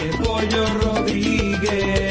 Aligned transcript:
el 0.00 0.10
pollo 0.22 0.66
Rodríguez. 0.80 2.05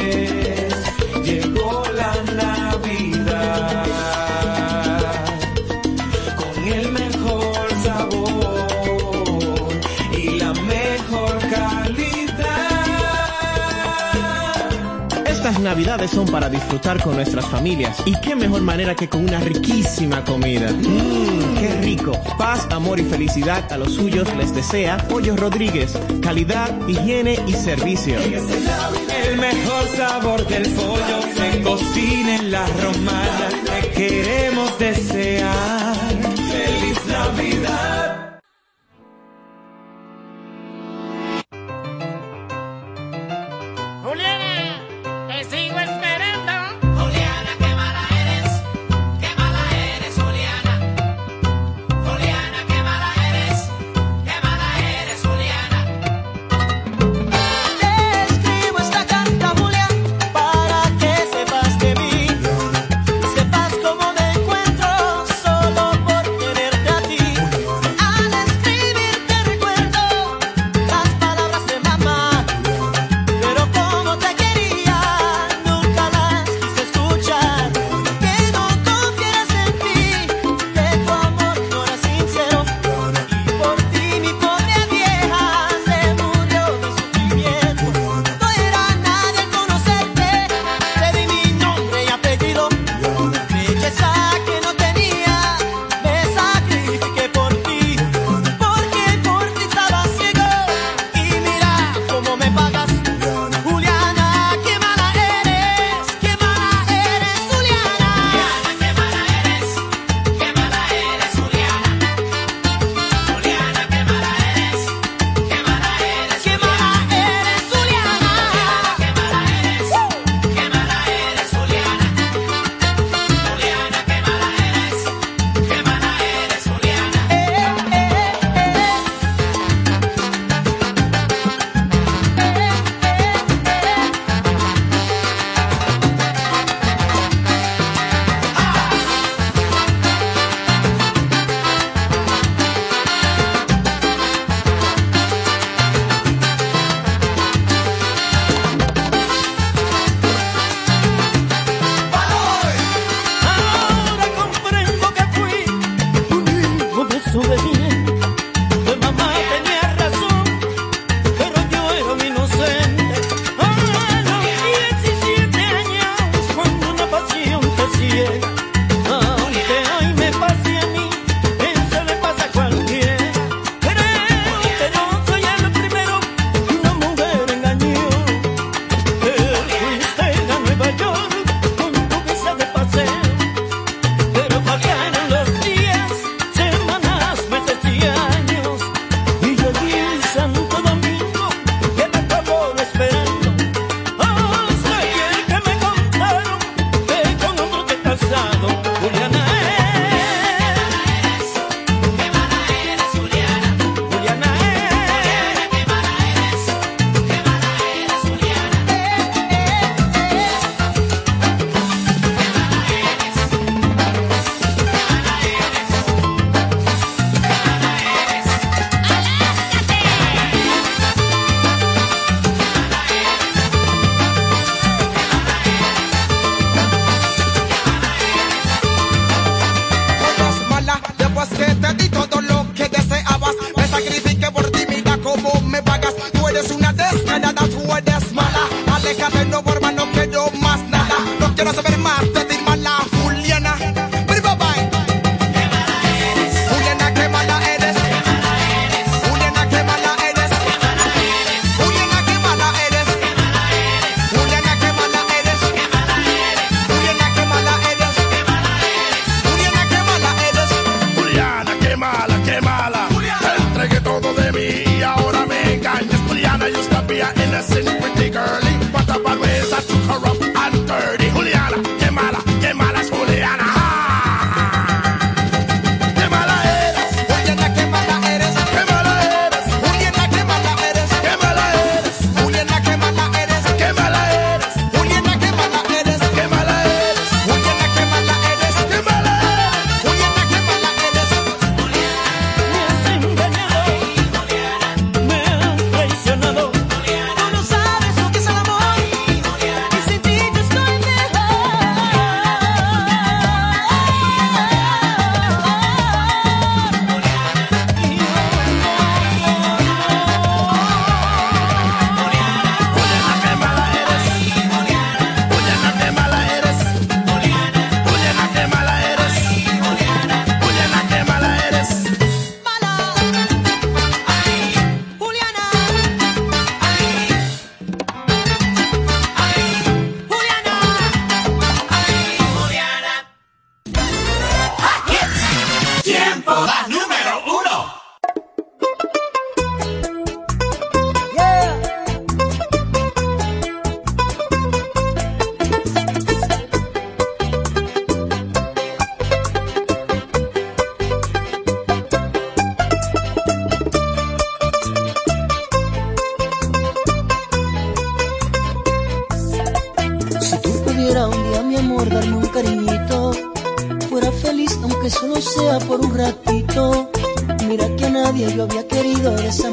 navidades 15.76 16.12
son 16.12 16.26
para 16.28 16.48
disfrutar 16.48 17.04
con 17.04 17.18
nuestras 17.18 17.46
familias. 17.48 18.02
Y 18.06 18.14
qué 18.22 18.34
mejor 18.34 18.62
manera 18.62 18.96
que 18.96 19.10
con 19.10 19.26
una 19.26 19.42
riquísima 19.42 20.24
comida. 20.24 20.72
Mmm, 20.72 21.56
qué 21.60 21.82
rico. 21.82 22.14
Paz, 22.38 22.66
amor 22.72 22.98
y 23.02 23.04
felicidad 23.04 23.70
a 23.74 23.78
los 23.78 23.94
suyos 23.94 24.34
les 24.38 24.56
desea 24.56 24.98
Pollos 25.10 25.38
Rodríguez. 25.38 25.98
Calidad, 26.22 26.70
higiene 26.88 27.38
y 27.46 27.52
servicio. 27.52 28.18
El 28.18 29.38
mejor 29.38 29.88
sabor 29.98 30.48
del 30.48 30.64
pollo 30.70 31.22
se 31.36 31.62
cocina 31.62 32.36
en 32.38 32.52
la 32.52 32.66
romana. 32.68 33.50
Te 33.66 33.90
queremos 33.90 34.80
desear. 34.80 36.05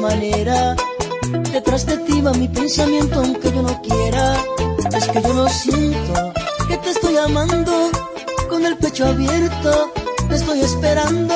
manera. 0.03 0.75
Detrás 1.53 1.85
de 1.85 1.97
ti 1.99 2.19
va 2.21 2.33
mi 2.33 2.47
pensamiento 2.49 3.19
aunque 3.21 3.51
yo 3.51 3.61
no 3.61 3.81
quiera. 3.81 4.35
Es 4.97 5.07
que 5.07 5.21
yo 5.21 5.33
lo 5.33 5.47
siento, 5.47 6.33
que 6.67 6.77
te 6.77 6.89
estoy 6.89 7.15
amando, 7.17 7.89
con 8.49 8.65
el 8.65 8.77
pecho 8.77 9.05
abierto, 9.05 9.91
te 10.27 10.35
estoy 10.35 10.59
esperando. 10.59 11.35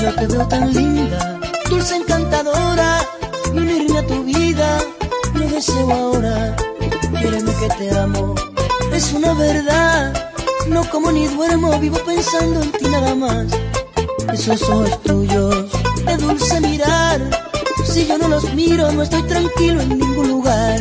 Yo 0.00 0.14
te 0.14 0.26
veo 0.26 0.48
tan 0.48 0.72
linda, 0.72 1.38
dulce 1.68 1.96
encantadora, 1.96 3.06
y 3.52 3.58
unirme 3.58 3.98
a 3.98 4.06
tu 4.06 4.24
vida, 4.24 4.78
lo 5.34 5.46
deseo 5.48 5.92
ahora. 5.92 6.56
Quiereme 7.20 7.52
que 7.60 7.68
te 7.78 7.98
amo, 7.98 8.34
es 8.92 9.12
una 9.12 9.34
verdad. 9.34 10.30
No 10.66 10.88
como 10.90 11.12
ni 11.12 11.26
duermo, 11.26 11.78
vivo 11.78 11.98
pensando 12.06 12.62
en 12.62 12.72
ti 12.72 12.86
nada 12.88 13.14
más. 13.14 13.46
Esos 14.32 14.62
ojos 14.62 15.02
tuyos, 15.02 15.66
de 16.06 16.16
dulce 16.16 16.60
mirar 16.60 17.41
si 17.92 18.06
yo 18.06 18.16
no 18.16 18.26
los 18.26 18.54
miro, 18.54 18.90
no 18.90 19.02
estoy 19.02 19.22
tranquilo 19.24 19.82
en 19.82 19.98
ningún 19.98 20.26
lugar. 20.26 20.80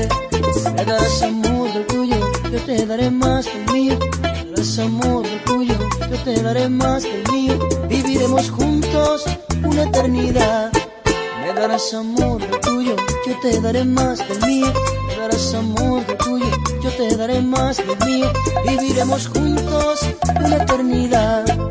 Me 0.73 0.85
darás 0.85 1.21
amor 1.21 1.73
del 1.73 1.85
tuyo, 1.85 2.15
yo 2.49 2.59
te 2.61 2.85
daré 2.85 3.11
más 3.11 3.45
del 3.45 3.65
mío. 3.73 3.99
Me 4.21 4.45
darás 4.45 4.79
amor 4.79 5.23
del 5.23 5.43
tuyo, 5.43 5.75
yo 6.09 6.17
te 6.23 6.41
daré 6.41 6.69
más 6.69 7.03
del 7.03 7.21
mío. 7.33 7.59
Viviremos 7.89 8.49
juntos 8.49 9.25
una 9.61 9.83
eternidad. 9.83 10.71
Me 11.41 11.53
darás 11.53 11.93
amor 11.93 12.39
del 12.39 12.61
tuyo, 12.61 12.95
yo 13.27 13.39
te 13.41 13.59
daré 13.59 13.83
más 13.83 14.25
del 14.29 14.39
mío. 14.47 14.73
Me 15.07 15.15
darás 15.17 15.53
amor 15.53 16.05
del 16.07 16.17
tuyo, 16.17 16.45
yo 16.81 16.91
te 16.91 17.17
daré 17.17 17.41
más 17.41 17.75
del 17.75 17.97
mío. 18.05 18.31
Viviremos 18.65 19.27
juntos 19.27 19.99
una 20.39 20.55
eternidad. 20.55 21.70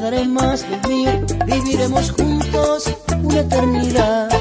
quedaré 0.00 0.24
más 0.24 0.64
vivir, 0.86 1.26
viviremos 1.44 2.10
juntos 2.12 2.90
una 3.22 3.40
eternidad. 3.40 4.39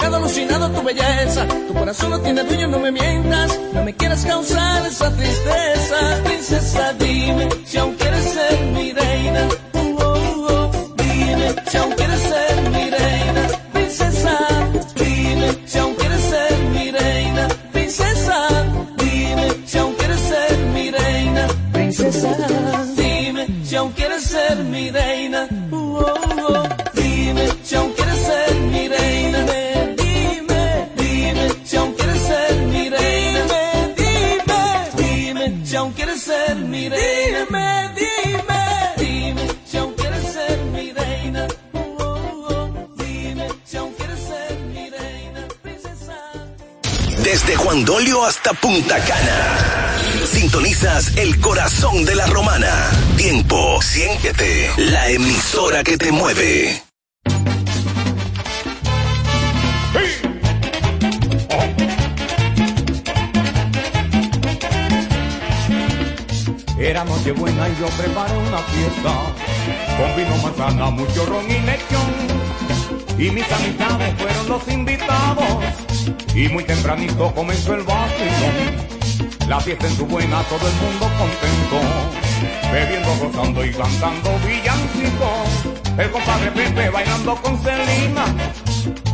Dejado 0.00 0.16
alucinado 0.16 0.70
tu 0.70 0.82
belleza. 0.82 1.46
Tu 1.46 1.74
corazón 1.74 2.10
no 2.10 2.20
tiene 2.20 2.42
dueño, 2.42 2.68
no 2.68 2.78
me 2.78 2.90
mientas. 2.90 3.60
No 3.74 3.84
me 3.84 3.94
quieras 3.94 4.24
causar 4.24 4.86
esa 4.86 5.14
tristeza. 5.14 6.22
Princesa, 6.24 6.94
dime 6.94 7.49
hasta 48.50 48.60
Punta 48.60 48.98
Cana. 49.04 50.26
Sintonizas 50.26 51.16
el 51.16 51.40
corazón 51.40 52.04
de 52.04 52.14
la 52.14 52.26
romana. 52.26 52.90
Tiempo, 53.16 53.80
siéntete, 53.82 54.70
la 54.76 55.08
emisora 55.08 55.82
que 55.82 55.96
te 55.96 56.12
mueve. 56.12 56.82
Era 66.78 67.04
noche 67.04 67.32
buena 67.32 67.68
y 67.68 67.76
yo 67.78 67.86
preparé 67.88 68.36
una 68.36 68.58
fiesta 68.58 69.12
con 69.96 70.16
vino, 70.16 70.36
manzana, 70.42 70.90
mucho 70.90 71.26
ron 71.26 71.44
y 71.50 71.58
lechón. 71.60 73.18
Y 73.18 73.30
mis 73.30 73.52
amistades 73.52 74.14
fueron 74.18 74.48
los 74.48 74.68
invitados 74.68 75.89
y 76.34 76.48
muy 76.48 76.64
tempranito 76.64 77.32
comenzó 77.34 77.74
el 77.74 77.82
vacilón. 77.82 79.00
La 79.48 79.60
fiesta 79.60 79.86
en 79.86 79.96
su 79.96 80.06
buena, 80.06 80.42
todo 80.44 80.66
el 80.68 80.74
mundo 80.74 81.10
contento, 81.18 82.72
bebiendo, 82.72 83.16
gozando 83.16 83.64
y 83.64 83.72
cantando 83.72 84.30
villancicos. 84.46 85.98
El 85.98 86.10
compadre 86.10 86.50
Pepe 86.52 86.88
bailando 86.88 87.34
con 87.36 87.58
Celina, 87.58 88.24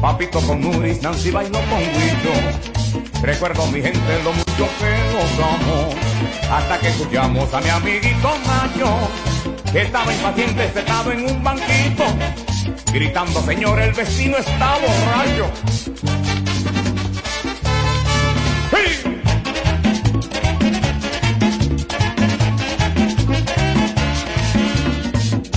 Papito 0.00 0.40
con 0.42 0.60
Nuris, 0.60 1.02
Nancy 1.02 1.30
bailó 1.30 1.58
con 1.70 1.78
Huicho. 1.78 3.22
Recuerdo 3.22 3.66
mi 3.68 3.80
gente 3.80 4.22
lo 4.22 4.32
mucho 4.32 4.68
que 4.78 4.90
nos 5.12 5.46
amó, 5.48 5.88
hasta 6.54 6.78
que 6.78 6.88
escuchamos 6.88 7.52
a 7.54 7.60
mi 7.60 7.70
amiguito 7.70 8.30
Nacho, 8.46 8.98
que 9.72 9.82
estaba 9.82 10.12
impaciente 10.12 10.70
sentado 10.72 11.12
en 11.12 11.24
un 11.24 11.42
banquito, 11.42 12.04
gritando, 12.92 13.42
señor, 13.42 13.80
el 13.80 13.92
vecino 13.94 14.36
está 14.36 14.74
borracho. 14.74 16.15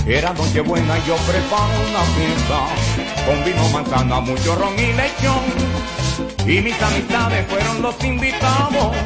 Era 0.06 0.32
noche 0.32 0.60
buena 0.60 0.98
y 0.98 1.06
yo 1.06 1.16
preparo 1.16 1.80
una 1.88 2.02
fiesta 2.16 2.90
con 3.24 3.44
vino, 3.44 3.68
manzana, 3.68 4.20
mucho 4.20 4.56
ron 4.56 4.74
y 4.76 4.92
lechón. 4.92 5.44
Y 6.46 6.60
mis 6.60 6.82
amistades 6.82 7.46
fueron 7.46 7.80
los 7.80 8.02
invitados 8.02 8.96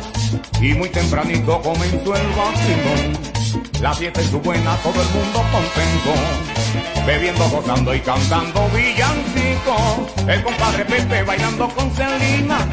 y 0.61 0.73
muy 0.73 0.88
tempranito 0.88 1.61
comenzó 1.61 2.16
el 2.16 2.26
vacilón. 2.28 3.35
La 3.83 3.92
fiesta 3.92 4.23
en 4.23 4.30
su 4.30 4.40
buena, 4.40 4.76
todo 4.78 5.02
el 5.02 5.09
mundo 5.11 5.44
contento, 5.52 7.06
bebiendo, 7.06 7.49
gozando 7.50 7.94
y 7.94 8.00
cantando 8.00 8.66
villancicos. 8.71 10.26
El 10.26 10.42
compadre 10.42 10.85
Pepe 10.87 11.23
bailando 11.23 11.68
con 11.68 11.90
Celina, 11.90 12.66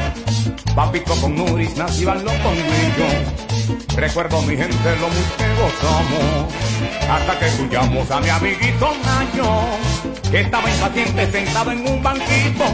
Papito 0.74 1.14
con 1.16 1.36
Nuris, 1.36 1.76
Nancy 1.76 2.04
bailó 2.04 2.30
con 2.42 2.54
Grillo. 2.54 3.96
Recuerdo 3.96 4.40
mi 4.42 4.56
gente 4.56 4.96
lo 5.00 5.08
mucho 5.08 5.36
que 5.36 5.54
gozamos, 5.60 6.54
hasta 7.10 7.38
que 7.38 7.46
escuchamos 7.46 8.10
a 8.10 8.20
mi 8.20 8.28
amiguito 8.30 8.92
Nacho, 9.04 10.30
que 10.30 10.40
estaba 10.40 10.70
impaciente 10.70 11.30
sentado 11.30 11.72
en 11.72 11.86
un 11.86 12.02
banquito, 12.02 12.64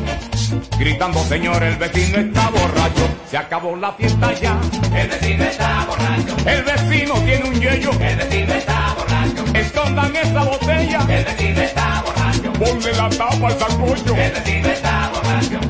gritando, 0.78 1.24
señor, 1.24 1.62
el 1.62 1.76
vecino 1.76 2.18
está 2.18 2.50
borracho, 2.50 3.08
se 3.28 3.36
acabó 3.36 3.76
la 3.76 3.92
fiesta 3.92 4.32
ya. 4.34 4.58
El 4.94 5.08
vecino 5.08 5.44
está 5.44 5.86
borracho. 5.86 6.36
El 6.46 6.62
vecino 6.62 7.14
tiene 7.14 7.44
un 7.44 7.60
yello. 7.60 7.90
El 8.00 8.16
vecino 8.16 8.54
está 8.54 8.94
borracho. 8.96 9.44
Escondan 9.54 10.16
esa 10.16 10.44
botella. 10.44 11.00
El 11.08 11.24
vecino 11.24 11.60
está 11.60 12.02
borracho. 12.06 12.52
Ponle 12.54 12.92
la 12.94 13.08
tapa 13.10 13.46
al 13.48 13.58
sancocho. 13.58 14.14
El 14.16 14.32
vecino 14.32 14.68
está 14.68 14.90
borracho. 14.90 15.07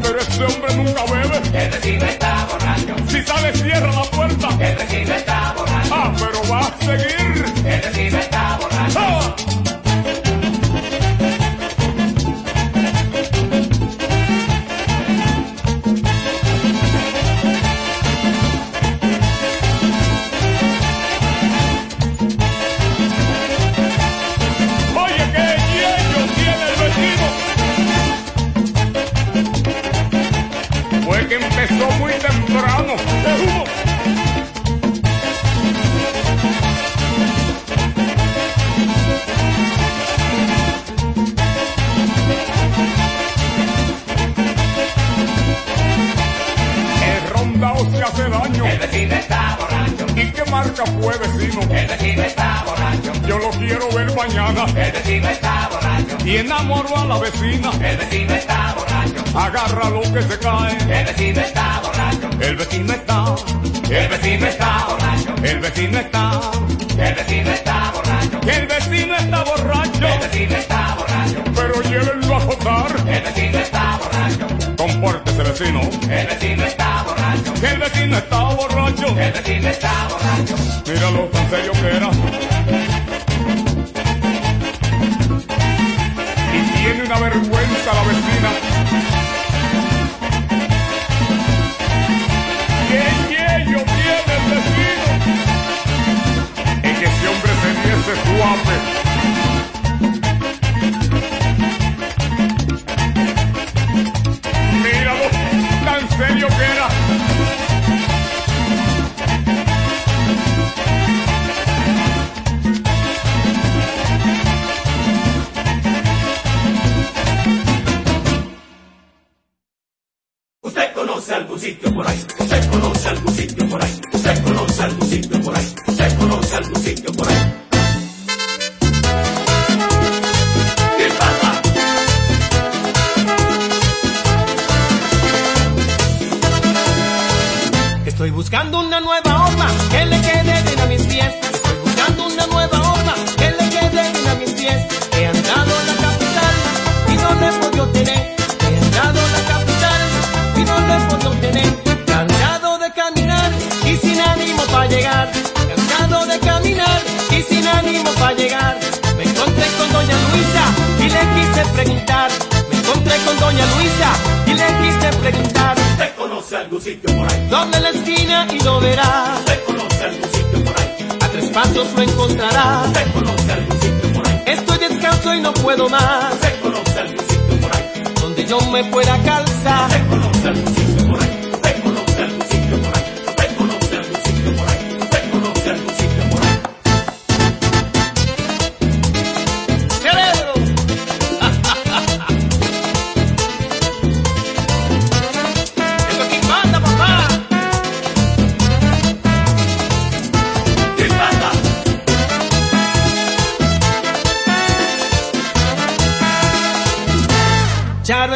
Pero 0.02 0.18
ese 0.20 0.44
hombre 0.44 0.74
nunca 0.76 1.04
bebe. 1.04 1.64
El 1.64 1.70
vecino 1.70 2.04
está 2.04 2.46
borracho. 2.46 2.94
Si 3.08 3.22
sale 3.22 3.52
cierra 3.54 3.92
la 3.92 4.02
puerta. 4.04 4.48
El 4.60 4.76
vecino 4.76 5.14
está 5.14 5.54
borracho. 5.56 5.94
Ah, 5.94 6.12
pero 6.18 6.48
va 6.48 6.60
a 6.60 6.78
seguir. 6.78 7.44
El 7.64 7.80
vecino 7.80 8.18
está 8.18 8.58
borracho. 8.60 8.98
¡Ah! 8.98 9.47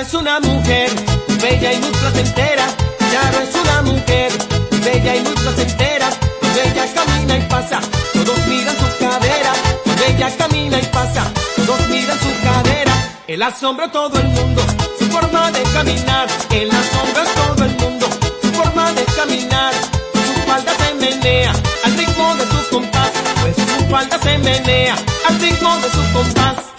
es 0.03 0.15
una 0.15 0.41
mujer, 0.41 0.91
bella 1.41 1.73
y 1.73 1.79
muy 1.79 1.91
placentera. 1.91 2.67
Charo 3.13 3.39
es 3.41 3.55
una 3.55 3.83
mujer, 3.83 4.33
bella 4.85 5.17
y 5.17 5.21
muy 5.21 5.35
placentera. 5.35 6.09
Cuando 6.41 6.61
ella 6.61 6.87
camina 6.93 7.39
y 7.39 7.43
pasa, 7.43 7.81
todos 8.13 8.47
miran 8.49 8.77
su 8.79 8.99
cadera. 8.99 9.53
Cuando 9.85 10.05
ella 10.05 10.37
camina 10.37 10.79
y 10.81 10.87
pasa, 10.87 11.33
todos 11.55 11.89
miran 11.89 12.19
su 12.19 12.31
cadera. 12.43 12.95
El 13.29 13.43
asombro 13.43 13.91
todo 13.91 14.19
el 14.19 14.29
mundo, 14.29 14.63
su 14.99 15.05
forma 15.07 15.53
de 15.53 15.63
caminar. 15.73 16.27
El 16.51 16.71
asombro 16.71 17.23
todo 17.37 17.65
el 17.65 17.77
mundo, 17.77 18.07
su 18.43 18.49
forma 18.53 18.93
de 18.93 19.05
caminar. 19.05 19.73
Su 20.15 20.51
falda 20.51 20.73
se 20.75 20.95
menea 20.95 21.53
al 21.85 21.97
ritmo 21.97 22.35
de 22.35 22.45
su 22.47 22.71
compás. 22.71 23.11
Pues 23.43 23.57
su 23.57 23.87
falda 23.89 24.19
se 24.21 24.39
menea 24.39 24.97
al 25.29 25.41
ritmo 25.41 25.77
de 25.77 25.91
su 25.91 26.13
compás. 26.13 26.72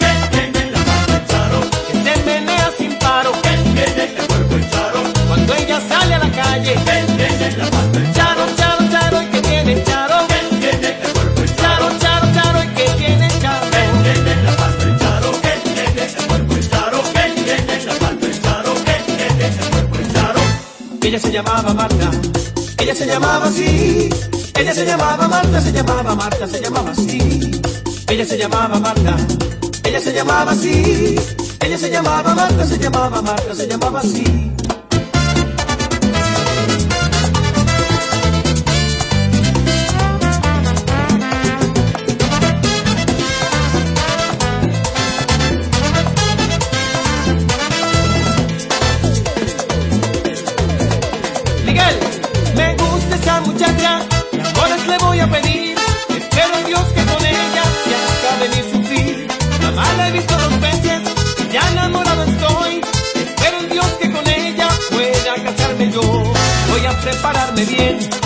Ella 21.14 21.22
se 21.22 21.30
llamaba 21.30 21.72
Marta. 21.72 22.10
Ella 22.78 22.92
se 22.92 23.06
llamaba 23.06 23.46
así. 23.46 24.08
Ella 24.56 24.74
se 24.74 24.84
llamaba 24.84 25.28
Marta, 25.28 25.60
se 25.60 25.70
llamaba 25.70 26.14
Marta, 26.16 26.48
se 26.48 26.60
llamaba 26.60 26.90
así. 26.90 27.50
Ella 28.08 28.24
se 28.24 28.36
llamaba 28.36 28.80
Marta. 28.80 29.16
Ella 29.84 30.00
se 30.00 30.12
llamaba 30.12 30.50
así. 30.50 31.14
Ella 31.60 31.78
se 31.78 31.88
llamaba 31.88 32.34
Marta, 32.34 32.66
se 32.66 32.78
llamaba 32.78 33.22
Marta, 33.22 33.54
se 33.54 33.68
llamaba 33.68 34.00
así. 34.00 34.53
bien. 67.66 68.23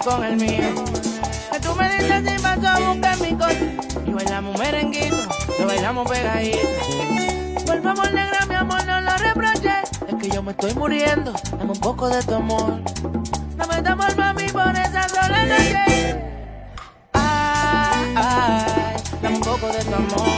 Con 0.00 0.24
el 0.24 0.36
mío. 0.36 0.74
Que 1.52 1.60
tú 1.60 1.74
me 1.76 1.88
dices 1.96 2.22
si 2.26 2.42
paso 2.42 2.68
a 2.68 2.78
buscar 2.80 3.20
mi 3.20 3.34
coche. 3.34 3.76
Y 4.06 4.10
bailamos 4.10 4.58
merenguito, 4.58 5.16
lo 5.58 5.66
bailamos 5.66 6.10
pegadito. 6.10 6.58
Por 7.66 7.82
favor, 7.82 8.12
negra, 8.12 8.46
mi 8.46 8.54
amor, 8.54 8.84
no 8.86 9.00
lo 9.00 9.16
reproches. 9.16 9.90
Es 10.08 10.14
que 10.20 10.28
yo 10.30 10.42
me 10.42 10.52
estoy 10.52 10.74
muriendo, 10.74 11.32
dame 11.52 11.72
un 11.72 11.80
poco 11.80 12.08
de 12.08 12.22
tu 12.22 12.34
amor. 12.34 12.80
Dame 13.56 13.82
tu 13.82 13.92
amor, 13.92 14.16
mami, 14.16 14.48
por 14.48 14.74
esa 14.76 15.08
sola 15.08 15.44
noche. 15.44 16.16
Ay, 17.12 18.14
ay, 18.16 18.96
dame 19.22 19.36
un 19.36 19.42
poco 19.42 19.66
de 19.68 19.84
tu 19.84 19.94
amor. 19.94 20.33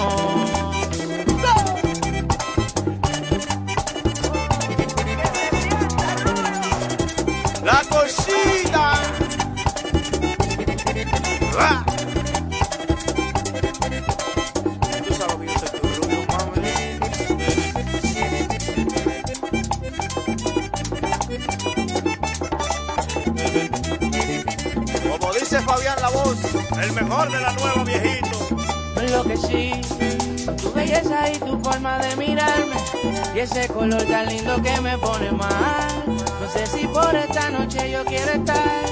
Ese 33.46 33.68
color 33.68 34.02
tan 34.04 34.26
lindo 34.26 34.60
que 34.60 34.80
me 34.80 34.98
pone 34.98 35.30
mal. 35.32 36.04
No 36.06 36.50
sé 36.52 36.66
si 36.66 36.86
por 36.88 37.14
esta 37.14 37.50
noche 37.50 37.90
yo 37.90 38.04
quiero 38.04 38.32
estar, 38.32 38.84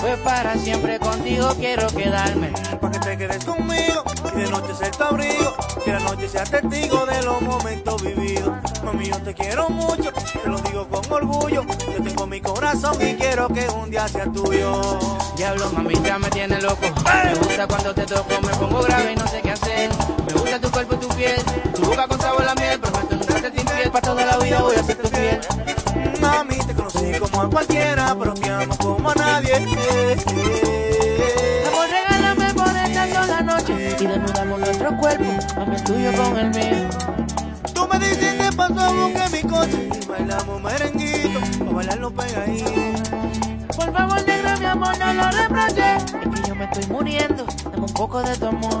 pues 0.00 0.18
para 0.18 0.54
siempre 0.56 0.98
contigo 0.98 1.54
quiero 1.58 1.86
quedarme. 1.88 2.52
para 2.80 2.92
que 2.92 2.98
te 2.98 3.18
quedes 3.18 3.44
conmigo 3.44 4.04
y 4.34 4.40
de 4.40 4.50
noche 4.50 4.74
ser 4.74 4.90
tu 4.96 5.04
abrigo, 5.04 5.54
que 5.84 5.92
la 5.92 6.00
noche 6.00 6.28
sea 6.28 6.44
testigo 6.44 7.06
de 7.06 7.22
los 7.22 7.40
momentos 7.42 8.02
vividos. 8.02 8.54
Mami, 8.84 9.06
yo 9.06 9.16
te 9.18 9.34
quiero 9.34 9.68
mucho, 9.70 10.12
te 10.12 10.48
lo 10.48 10.58
digo 10.58 10.88
con 10.88 11.12
orgullo. 11.12 11.64
Yo 11.64 12.02
tengo 12.02 12.26
mi 12.26 12.40
corazón 12.40 12.94
y 13.00 13.14
quiero 13.14 13.48
que 13.48 13.66
un 13.68 13.90
día 13.90 14.06
sea 14.08 14.24
tuyo. 14.24 14.98
Diablo, 15.36 15.70
mami, 15.72 15.94
ya 16.04 16.18
me 16.18 16.28
tiene 16.30 16.60
loco. 16.60 16.82
Me 17.24 17.34
gusta 17.34 17.66
cuando 17.66 17.94
te 17.94 18.02
toco, 18.02 18.40
me 18.42 18.52
pongo 18.56 18.82
grave 18.82 19.12
y 19.12 19.16
no 19.16 19.26
sé 19.26 19.40
qué 19.42 19.52
hacer. 19.52 19.90
Me 20.26 20.32
gusta 20.34 20.60
tu 20.60 20.70
cuerpo 20.70 20.94
y 20.94 20.98
tu 20.98 21.08
piel, 21.08 21.42
tu 21.74 21.82
boca 21.82 22.06
con 22.06 22.20
sabor 22.20 22.46
a 22.48 22.54
miel. 22.54 22.78
Prometo 22.80 23.01
nunca 23.01 23.01
ser 23.01 23.01
infiel, 23.01 23.01
voy 24.60 24.76
a 24.76 24.82
tu 24.82 25.08
fiel. 25.08 25.40
Mami, 26.20 26.56
te 26.58 26.74
conocí 26.74 27.12
como 27.18 27.42
a 27.42 27.50
cualquiera, 27.50 28.14
pero 28.18 28.34
te 28.34 28.50
amo 28.50 28.76
como 28.78 29.10
a 29.10 29.14
nadie. 29.14 29.54
Eh, 29.54 30.16
eh. 30.26 31.64
Amor, 31.68 31.86
regálame 31.88 32.54
por 32.54 32.76
esta 32.76 33.14
sola 33.14 33.40
noche 33.42 33.96
y 33.98 34.06
desnudamos 34.06 34.60
nuestro 34.60 34.96
cuerpo, 34.98 35.24
mami, 35.56 35.76
el 35.76 35.84
tuyo 35.84 36.12
con 36.12 36.38
el 36.38 36.50
mío. 36.50 36.88
Tú 37.74 37.88
me 37.90 37.98
dices 37.98 38.34
que 38.34 38.56
paso 38.56 38.80
a 38.80 38.92
buscar 38.92 39.30
mi 39.30 39.42
coche 39.42 39.88
y 40.00 40.06
bailamos 40.06 40.62
merenguito, 40.62 41.38
a 41.68 41.72
bailarlo 41.72 42.10
pegadito. 42.12 42.70
Por 43.76 43.92
favor, 43.92 44.26
negra, 44.26 44.56
mi 44.56 44.66
amor, 44.66 44.98
no 44.98 45.12
lo 45.14 45.30
reproches. 45.30 46.02
Es 46.04 46.40
que 46.40 46.48
yo 46.48 46.54
me 46.54 46.64
estoy 46.64 46.86
muriendo, 46.86 47.44
dame 47.64 47.78
un 47.78 47.94
poco 47.94 48.22
de 48.22 48.36
tu 48.36 48.46
amor. 48.46 48.80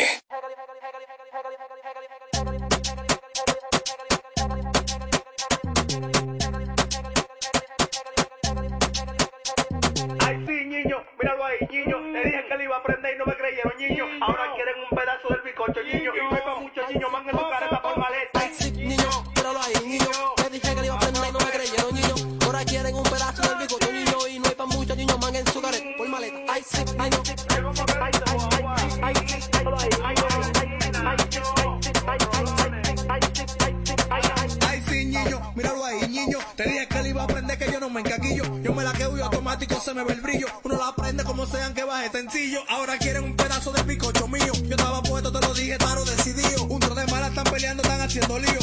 Ay, 34.67 34.83
sí, 34.87 35.05
niño, 35.05 35.53
míralo 35.55 35.83
ahí, 35.85 36.07
niño. 36.07 36.37
Te 36.55 36.63
dije 36.63 36.87
que 36.87 37.03
le 37.03 37.09
iba 37.09 37.21
a 37.21 37.25
aprender 37.25 37.57
que 37.57 37.71
yo 37.71 37.79
no 37.79 37.89
me 37.89 38.01
encaquillo. 38.01 38.43
Yo 38.61 38.73
me 38.73 38.83
la 38.83 38.93
quedo 38.93 39.17
y 39.17 39.21
automático 39.21 39.79
se 39.79 39.93
me 39.93 40.03
ve 40.03 40.13
el 40.13 40.21
brillo. 40.21 40.47
Uno 40.63 40.77
la 40.77 40.89
aprende 40.89 41.23
como 41.23 41.45
sean 41.45 41.73
que 41.73 41.83
baje 41.83 42.09
sencillo. 42.11 42.59
Ahora 42.69 42.97
quieren 42.97 43.23
un 43.23 43.35
pedazo 43.35 43.71
de 43.71 43.83
picocho 43.83 44.27
mío. 44.27 44.53
Yo 44.63 44.75
estaba 44.75 45.01
puesto, 45.01 45.31
te 45.31 45.39
lo 45.45 45.53
dije, 45.53 45.77
taro 45.77 46.05
decidido. 46.05 46.65
Un 46.65 46.79
tro 46.79 46.93
de 46.93 47.05
malas 47.07 47.29
están 47.29 47.45
peleando, 47.45 47.81
están 47.83 48.01
haciendo 48.01 48.37
lío. 48.39 48.59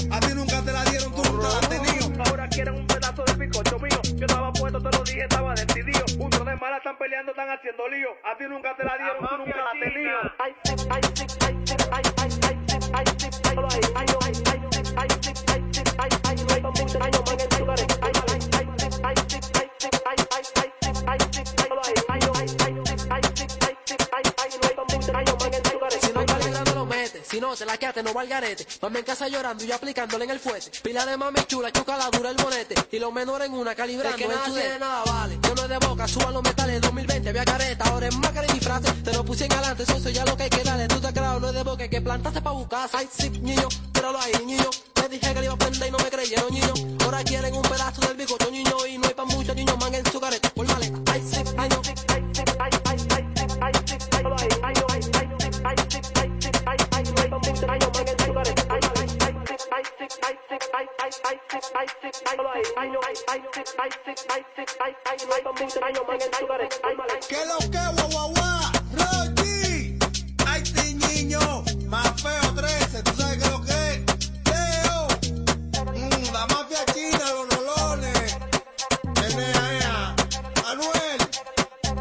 Están 7.49 7.59
haciendo 7.59 7.89
lío. 7.89 8.11
A 8.25 8.37
ti 8.37 8.45
nunca 8.45 8.77
te 8.77 8.85
la 8.85 8.99
dieron, 8.99 9.27
tú 9.27 9.37
nunca 9.39 9.57
la 9.57 9.71
has 9.71 11.58
te 27.59 27.67
la 27.67 27.77
quedaste, 27.77 28.03
no 28.05 28.15
va 28.15 28.21
al 28.21 28.29
garete. 28.29 28.67
Mami 28.81 28.99
en 28.99 29.05
casa 29.05 29.27
llorando 29.27 29.65
y 29.65 29.67
yo 29.67 29.75
aplicándole 29.75 30.25
en 30.25 30.31
el 30.31 30.39
fuete. 30.39 30.71
Pila 30.81 31.05
de 31.05 31.17
mami 31.17 31.41
chula, 31.47 31.73
chuca 31.73 31.97
la 31.97 32.09
dura 32.09 32.31
el 32.31 32.37
bonete. 32.37 32.75
Y 32.93 32.99
los 33.01 33.13
menores 33.13 33.49
en 33.49 33.55
una 33.55 33.75
calibrando. 33.75 34.17
De 34.17 34.23
que 34.23 34.29
nada 34.29 34.45
tiene 34.45 34.69
de 34.69 34.79
nada 34.79 35.03
vale. 35.05 35.39
Yo 35.43 35.55
no 35.57 35.63
es 35.63 35.69
de 35.69 35.79
boca, 35.79 36.07
suban 36.07 36.35
los 36.35 36.43
metales. 36.43 36.81
2020 36.81 37.29
había 37.29 37.45
careta, 37.45 37.85
ahora 37.87 38.07
es 38.07 38.17
máscara 38.17 38.47
y 38.49 38.53
disfraz. 38.53 38.83
Te 39.03 39.13
lo 39.13 39.25
puse 39.25 39.47
en 39.47 39.53
adelante, 39.53 39.87
socio, 39.87 40.11
ya 40.11 40.25
lo 40.25 40.37
que 40.37 40.45
hay 40.45 40.51
que 40.51 40.63
darle. 40.63 40.87
Tú 40.87 41.01
te 41.01 41.13
creado, 41.13 41.41
no 41.41 41.49
es 41.49 41.55
de 41.55 41.63
boca, 41.65 41.89
que 41.89 42.01
plantaste 42.01 42.41
pa' 42.41 42.53
buscar. 42.53 42.89
Ay, 42.93 43.09
sí, 43.13 43.29
niño, 43.31 43.69
tíralo 43.93 44.21
ahí, 44.21 44.33
niño. 44.47 44.71
Les 44.95 45.11
dije 45.11 45.35
que 45.35 45.41
le 45.41 45.47
iba 45.47 45.55
a 45.55 45.59
prender 45.59 45.89
y 45.89 45.91
no 45.91 45.99
me 45.99 46.11
creyeron, 46.11 46.53
niño. 46.53 46.73
Ahora 47.05 47.25
quieren 47.25 47.55
un 47.55 47.63
pedazo 47.63 48.01
del 48.03 48.17
bigote, 48.17 48.53
niño. 48.53 48.87
Y 48.87 48.99
no 48.99 49.09
hay 49.09 49.15
pa' 49.15 49.25
mucho, 49.25 49.53
niño, 49.55 49.77
man 49.79 49.95
en 49.95 50.07
su 50.13 50.21
careta. 50.21 50.49
Por 50.51 50.67
maleta. 50.69 51.13
Ay, 51.13 51.23
sí, 51.29 51.43
ay, 51.57 51.69
no. 51.71 51.83
¿Qué 54.11 54.23
lo 54.23 54.58
que, 67.71 67.79
guau, 67.95 68.09
guau, 68.11 68.33
guau? 68.35 68.73
Rochi. 68.99 69.99
Ay, 70.47 70.63
sí, 70.65 70.95
niño. 70.95 71.65
Más 71.87 72.23
feo 72.23 72.55
13, 72.55 73.03
¿tú 73.03 73.13
sabes 73.17 73.43
qué 73.43 73.51
lo 73.51 73.61
que 73.63 73.73
es? 73.93 74.01
Leo. 74.51 75.09
Mm, 75.95 76.33
la 76.33 76.47
mafia 76.47 76.85
china, 76.93 77.25
los 77.33 77.49
nolones. 77.49 78.37
Enea, 79.27 80.17
Manuel. 80.65 81.21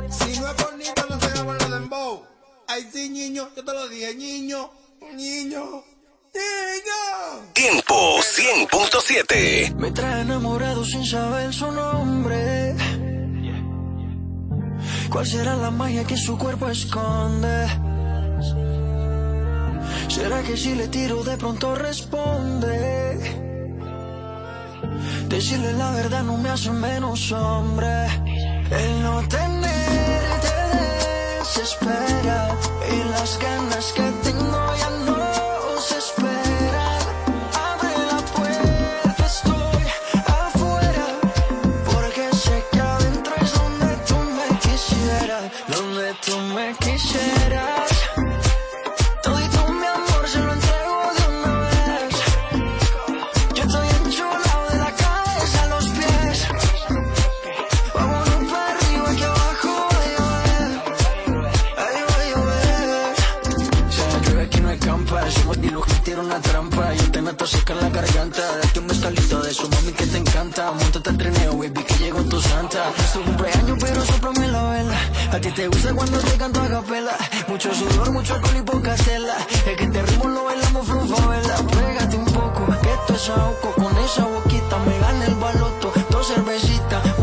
Si 0.10 0.40
no 0.40 0.52
es 0.52 0.58
bonito, 0.58 1.06
no 1.10 1.20
se 1.20 1.36
llama 1.36 1.54
los 1.54 1.70
dembow. 1.72 2.26
Ay, 2.68 2.90
sí, 2.92 3.10
niño. 3.10 3.50
Yo 3.56 3.64
te 3.64 3.74
lo 3.74 3.88
dije, 3.88 4.16
niño. 4.16 4.72
Niño. 5.14 5.97
Tiempo 7.54 8.20
100.7. 8.20 9.76
Me 9.76 9.92
trae 9.92 10.22
enamorado 10.22 10.86
sin 10.86 11.06
saber 11.06 11.54
su 11.54 11.72
nombre. 11.72 12.76
¿Cuál 15.10 15.26
será 15.26 15.56
la 15.56 15.72
magia 15.72 16.04
que 16.04 16.18
su 16.18 16.38
cuerpo 16.38 16.70
esconde? 16.70 17.68
¿Será 20.08 20.42
que 20.44 20.56
si 20.58 20.76
le 20.76 20.88
tiro 20.88 21.24
de 21.24 21.38
pronto 21.38 21.76
responde? 21.76 23.48
Decirle 25.28 25.74
la 25.74 25.92
verdad 25.92 26.24
no 26.24 26.38
me 26.38 26.50
hace 26.50 26.72
menos 26.72 27.32
hombre. 27.32 28.08
El 28.72 29.04
no 29.04 29.28
tenerte 29.28 30.54
desespera 31.40 32.56
y 32.92 33.10
las 33.10 33.40
ganas 33.40 33.94
que 33.94 34.04
tengo 34.24 34.76
ya 34.80 34.87
Yo 67.48 67.60
te 67.64 67.74
meto 67.74 67.78
a 67.78 67.78
secar 67.78 67.78
la 67.78 67.90
garganta. 67.90 68.58
Date 68.58 68.80
un 68.80 68.88
bestalito 68.88 69.42
de 69.42 69.52
eso, 69.52 69.70
mami, 69.70 69.92
que 69.94 70.06
te 70.06 70.18
encanta. 70.18 70.72
Montate 70.72 71.10
al 71.10 71.18
trineo, 71.18 71.58
baby, 71.58 71.84
que 71.84 71.94
llegó 71.96 72.22
tu 72.24 72.42
santa. 72.42 72.92
Es 72.98 73.14
tu 73.14 73.24
cumpleaños, 73.24 73.78
pero 73.80 74.06
soplame 74.06 74.48
la 74.48 74.64
vela. 74.72 74.98
A 75.32 75.40
ti 75.40 75.52
te 75.52 75.68
gusta 75.68 75.94
cuando 75.94 76.20
te 76.20 76.38
canto 76.38 76.62
a 76.62 76.68
capela. 76.68 77.16
Mucho 77.48 77.74
sudor, 77.74 78.12
mucho 78.12 78.34
alcohol 78.34 78.58
y 78.58 78.62
poca 78.64 78.98
cela. 78.98 79.38
Es 79.66 79.78
que 79.78 79.88
te 79.88 80.02
ritmo 80.02 80.30
lo 80.30 80.44
bailamos 80.44 80.88
vela. 80.88 81.56
Pégate 81.68 82.18
un 82.18 82.26
poco, 82.26 82.66
que 82.82 82.94
esto 82.94 83.14
es 83.14 83.30
ahogo. 83.30 83.74
Con 83.76 83.98
esa 83.98 84.26
boquita 84.26 84.78
me 84.86 85.00
gana 85.00 85.26
el 85.26 85.36
baloto. 85.36 85.94
Dos 86.10 86.28
cervecitas, 86.28 87.17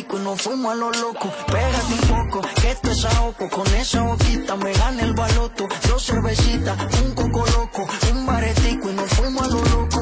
un 0.00 0.06
baretico 0.06 0.16
y 0.16 0.20
nos 0.20 0.42
fuimos 0.42 0.72
a 0.72 0.74
lo 0.76 0.90
loco. 0.90 1.30
Pégate 1.46 1.92
un 1.92 2.28
poco, 2.28 2.40
que 2.60 2.70
esto 2.70 2.90
es 2.90 3.04
ahogo. 3.04 3.50
Con 3.50 3.66
esa 3.74 4.02
boquita 4.02 4.56
me 4.56 4.72
gana 4.72 5.02
el 5.02 5.14
baloto. 5.14 5.68
Dos 5.88 6.04
cervecitas, 6.04 6.76
un 7.02 7.14
coco 7.14 7.44
loco, 7.52 7.86
un 8.12 8.26
baretico 8.26 8.90
y 8.90 8.94
nos 8.94 9.12
fuimos 9.12 9.42
a 9.42 9.48
lo 9.48 9.64
loco. 9.64 10.00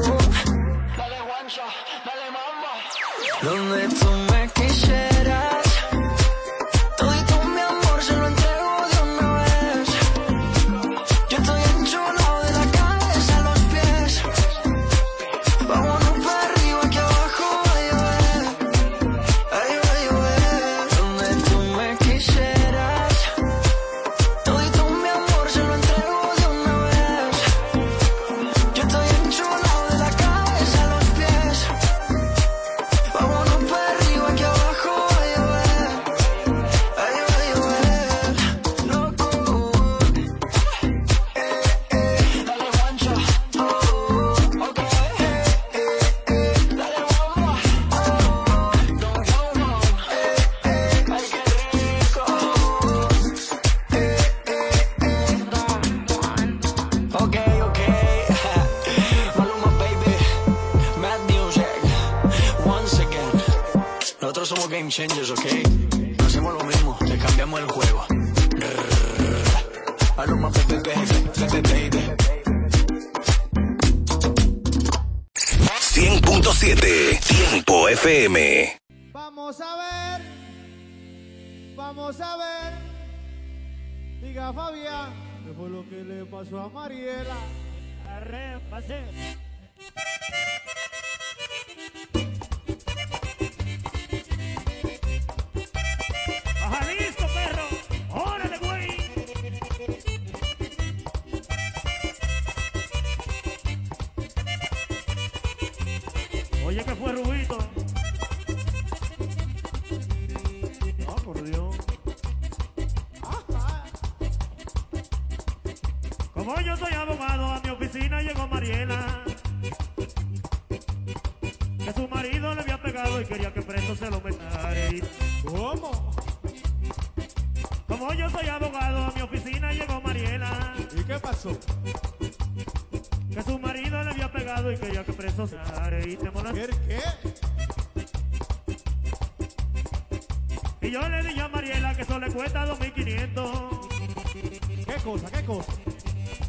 Dale 0.97 1.21
guancha, 1.21 1.63
dale 2.05 2.31
mamba. 2.31 2.71
Donde 3.41 3.87
tú 3.95 4.18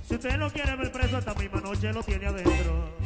Si 0.06 0.14
usted 0.14 0.36
lo 0.36 0.50
quiere 0.50 0.76
ver 0.76 0.92
preso 0.92 1.16
esta 1.16 1.34
misma 1.34 1.60
noche, 1.60 1.90
lo 1.90 2.02
tiene 2.02 2.26
adentro. 2.26 2.99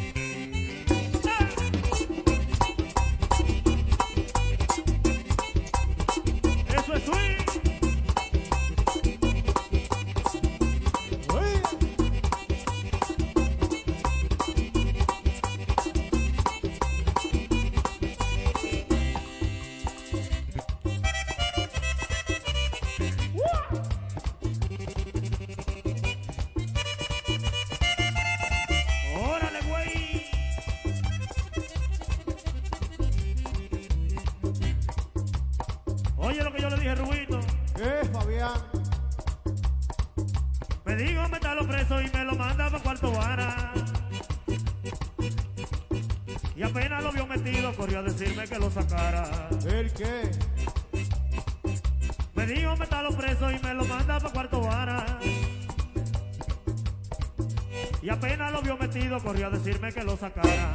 que 48.46 48.58
lo 48.58 48.70
sacara. 48.70 49.48
¿El 49.66 49.92
qué? 49.92 50.30
Me 52.34 52.46
dijo 52.46 52.76
metalo 52.76 53.16
preso 53.16 53.50
y 53.50 53.58
me 53.60 53.74
lo 53.74 53.84
manda 53.84 54.20
pa' 54.20 54.30
cuarto 54.30 54.60
vara. 54.60 55.18
Y 58.02 58.10
apenas 58.10 58.52
lo 58.52 58.60
vio 58.60 58.76
metido, 58.76 59.18
corrió 59.20 59.46
a 59.46 59.50
decirme 59.50 59.92
que 59.92 60.02
lo 60.02 60.16
sacara. 60.16 60.73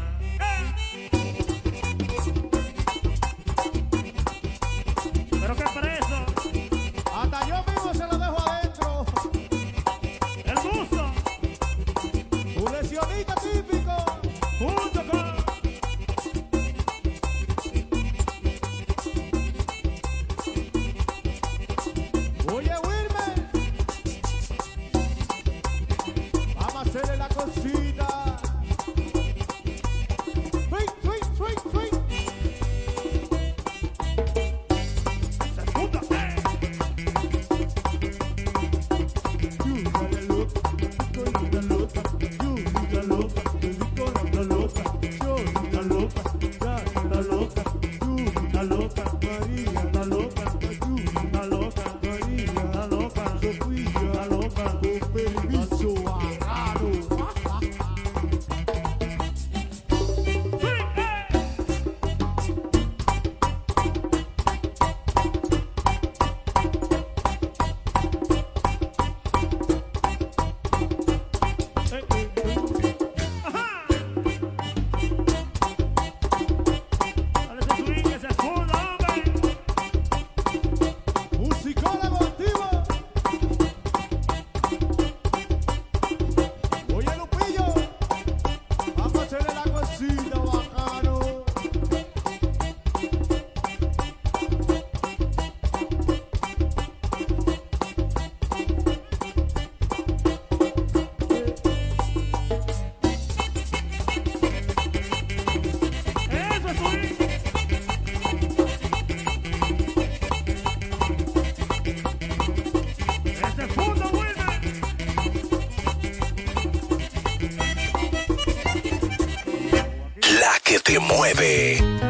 mueve. 121.10 122.09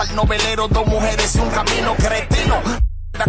Al 0.00 0.14
novelero, 0.14 0.68
dos 0.68 0.86
mujeres 0.86 1.34
y 1.36 1.40
un 1.40 1.50
camino 1.50 1.94
cretino. 1.96 2.60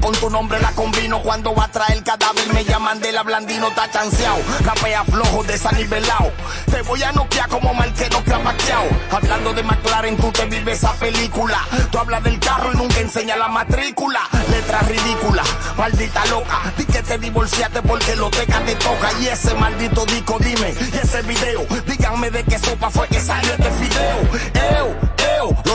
Con 0.02 0.14
tu 0.14 0.30
nombre 0.30 0.60
la 0.62 0.72
combino. 0.72 1.22
Cuando 1.22 1.54
va 1.54 1.66
a 1.66 1.72
traer 1.72 2.02
cadáver 2.04 2.54
me 2.54 2.64
llaman 2.64 3.00
de 3.02 3.12
la 3.12 3.24
blandino 3.24 3.68
Está 3.68 3.92
chanceado, 3.92 4.38
rapea 4.64 5.04
flojo, 5.04 5.44
desanivelado 5.44 6.32
Te 6.72 6.82
voy 6.84 7.04
a 7.04 7.12
noquear 7.12 7.50
como 7.50 7.74
marquero 7.74 8.24
que 8.24 8.34
ha 8.34 8.40
maqueado 8.40 8.88
Hablando 9.12 9.54
de 9.54 9.64
McLaren 9.64 10.16
tú 10.18 10.32
te 10.32 10.46
vives 10.46 10.78
esa 10.78 10.94
película. 10.94 11.60
Tú 11.92 11.98
hablas 11.98 12.24
del 12.24 12.40
carro 12.40 12.72
y 12.74 12.78
nunca 12.78 13.00
enseñas 13.02 13.38
la 13.38 13.50
matrícula. 13.50 14.22
Letra 14.50 14.80
ridícula, 14.82 15.44
maldita 15.78 16.26
loca. 16.28 16.74
Di 16.78 16.86
que 16.86 17.04
te 17.04 17.18
divorciaste 17.18 17.82
porque 17.82 18.16
lo 18.16 18.30
teca 18.30 18.62
te 18.62 18.76
toca. 18.76 19.12
Y 19.20 19.28
ese 19.28 19.54
maldito 19.56 20.06
disco 20.06 20.38
dime, 20.40 20.74
y 20.80 20.98
ese 20.98 21.22
video. 21.24 21.66
Díganme 21.86 22.32
de 22.32 22.44
qué 22.46 22.58
sopa 22.58 22.90
fue 22.90 23.08
que 23.10 23.20
salió 23.20 23.52
este 23.52 23.70
video. 23.70 24.22
Eo, 24.54 24.78
eo, 24.78 24.81
lo 24.81 24.81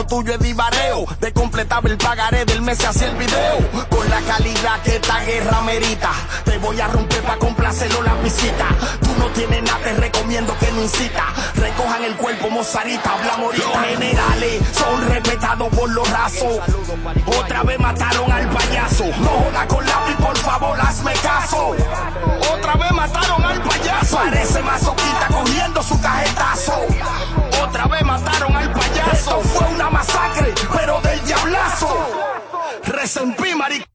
tuyo 0.07 0.33
es 0.33 0.39
divareo 0.39 1.05
De 1.19 1.31
completar 1.33 1.85
el 1.85 1.97
pagaré 1.97 2.45
del 2.45 2.61
mes 2.61 2.83
hacia 2.83 3.07
el 3.07 3.15
video. 3.15 3.87
Con 3.89 4.09
la 4.09 4.21
calidad 4.21 4.81
que 4.83 4.95
esta 4.95 5.19
guerra 5.19 5.61
merita 5.61 6.11
Te 6.45 6.57
voy 6.57 6.79
a 6.79 6.87
romper 6.87 7.21
pa' 7.23 7.37
complacerlo 7.37 8.01
la 8.01 8.13
visita. 8.15 8.65
Tú 9.01 9.09
no 9.19 9.27
tienes 9.31 9.63
nada, 9.63 9.79
te 9.79 9.93
recomiendo 9.93 10.57
que 10.59 10.71
no 10.71 10.81
incita 10.81 11.25
Recojan 11.55 12.03
el 12.03 12.15
cuerpo, 12.15 12.49
mozarita, 12.49 13.13
hablamos 13.13 13.57
Los 13.57 13.77
generales 13.85 14.61
son 14.73 15.07
respetados 15.09 15.69
por 15.69 15.89
los 15.89 16.09
rasos. 16.09 16.59
Otra 17.25 17.63
vez 17.63 17.79
mataron 17.79 18.31
al 18.31 18.47
payaso. 18.49 19.05
No 19.19 19.29
joda 19.29 19.67
con 19.67 19.85
lápiz, 19.85 20.15
por 20.15 20.37
favor, 20.37 20.79
hazme 20.79 21.13
caso. 21.13 21.75
Otra 22.53 22.73
vez 22.75 22.91
mataron 22.91 23.43
al 23.43 23.61
payaso. 23.61 24.17
Parece 24.17 24.61
masoquista 24.61 25.27
cogiendo 25.27 25.83
su 25.83 25.99
cajetazo. 25.99 26.73
Otra 27.63 27.85
vez 27.85 28.03
mataron 28.03 28.55
al 28.55 28.71
payaso 28.71 28.86
Esto 29.17 29.41
fue 29.41 29.67
una 29.73 29.89
masacre, 29.89 30.53
pero 30.75 31.01
del 31.01 31.25
diablazo 31.25 31.87
Resempí, 32.83 33.55
maric... 33.55 33.85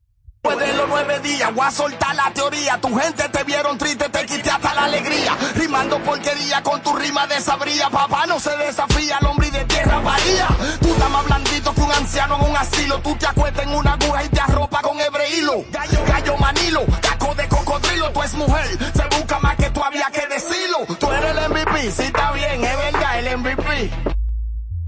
Después 0.44 0.66
de 0.66 0.76
los 0.76 0.88
nueve 0.88 1.20
días, 1.20 1.54
voy 1.54 1.64
a 1.64 1.70
soltar 1.70 2.16
la 2.16 2.32
teoría. 2.34 2.76
Tu 2.80 2.92
gente 2.98 3.28
te 3.28 3.44
vieron 3.44 3.78
triste, 3.78 4.08
te 4.08 4.26
quité 4.26 4.50
hasta 4.50 4.74
la 4.74 4.84
alegría. 4.86 5.36
Rimando 5.54 6.02
porquería 6.02 6.60
con 6.64 6.82
tu 6.82 6.92
rima 6.96 7.28
desabría. 7.28 7.88
Papá 7.90 8.26
no 8.26 8.40
se 8.40 8.50
desafía, 8.56 9.18
el 9.20 9.26
hombre 9.28 9.52
de 9.52 9.64
tierra 9.66 10.00
varía. 10.00 10.48
Tú 10.80 10.88
estás 10.88 11.10
más 11.10 11.24
blandito 11.26 11.72
que 11.72 11.80
un 11.80 11.92
anciano 11.92 12.36
en 12.40 12.50
un 12.50 12.56
asilo. 12.56 12.98
Tú 13.02 13.14
te 13.14 13.26
acuestas 13.26 13.64
en 13.64 13.72
una 13.72 13.92
aguja 13.92 14.24
y 14.24 14.28
te 14.30 14.40
arropa 14.40 14.82
con 14.82 15.00
hebre 15.00 15.30
hilo. 15.38 15.64
Gallo, 15.70 16.04
gallo 16.08 16.36
manilo, 16.38 16.84
caco 17.00 17.34
de 17.36 17.46
cocodrilo. 17.46 18.10
Tú 18.10 18.22
es 18.24 18.34
mujer, 18.34 18.66
se 18.96 19.16
busca 19.16 19.38
más 19.38 19.56
que 19.56 19.70
tú 19.70 19.84
había 19.84 20.10
que 20.10 20.26
decirlo. 20.26 20.78
Tú 20.98 21.08
eres 21.12 21.36
el 21.36 21.50
MVP, 21.50 21.92
sí 21.92 22.02
está 22.02 22.32
bien, 22.32 22.64
es 22.64 22.76
verdad, 22.76 23.18
el 23.20 23.38
MVP. 23.38 24.21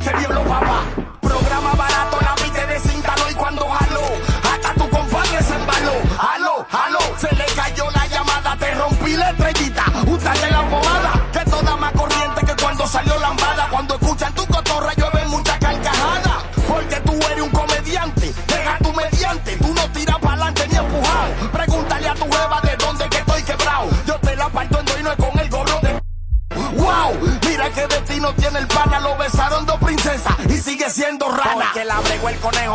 Se 0.04 0.12
diablo, 0.18 0.44
papá. 0.44 0.84
Programa 1.22 1.72
barato, 1.72 2.18
la 2.20 2.34
pite 2.34 2.66
de 2.66 2.78
cíntalo 2.78 3.30
y 3.30 3.34
cuando 3.36 3.66
jaló. 3.66 4.02
Hasta 4.52 4.74
tu 4.74 4.90
compadre 4.90 5.42
se 5.42 5.54
embaló. 5.54 5.94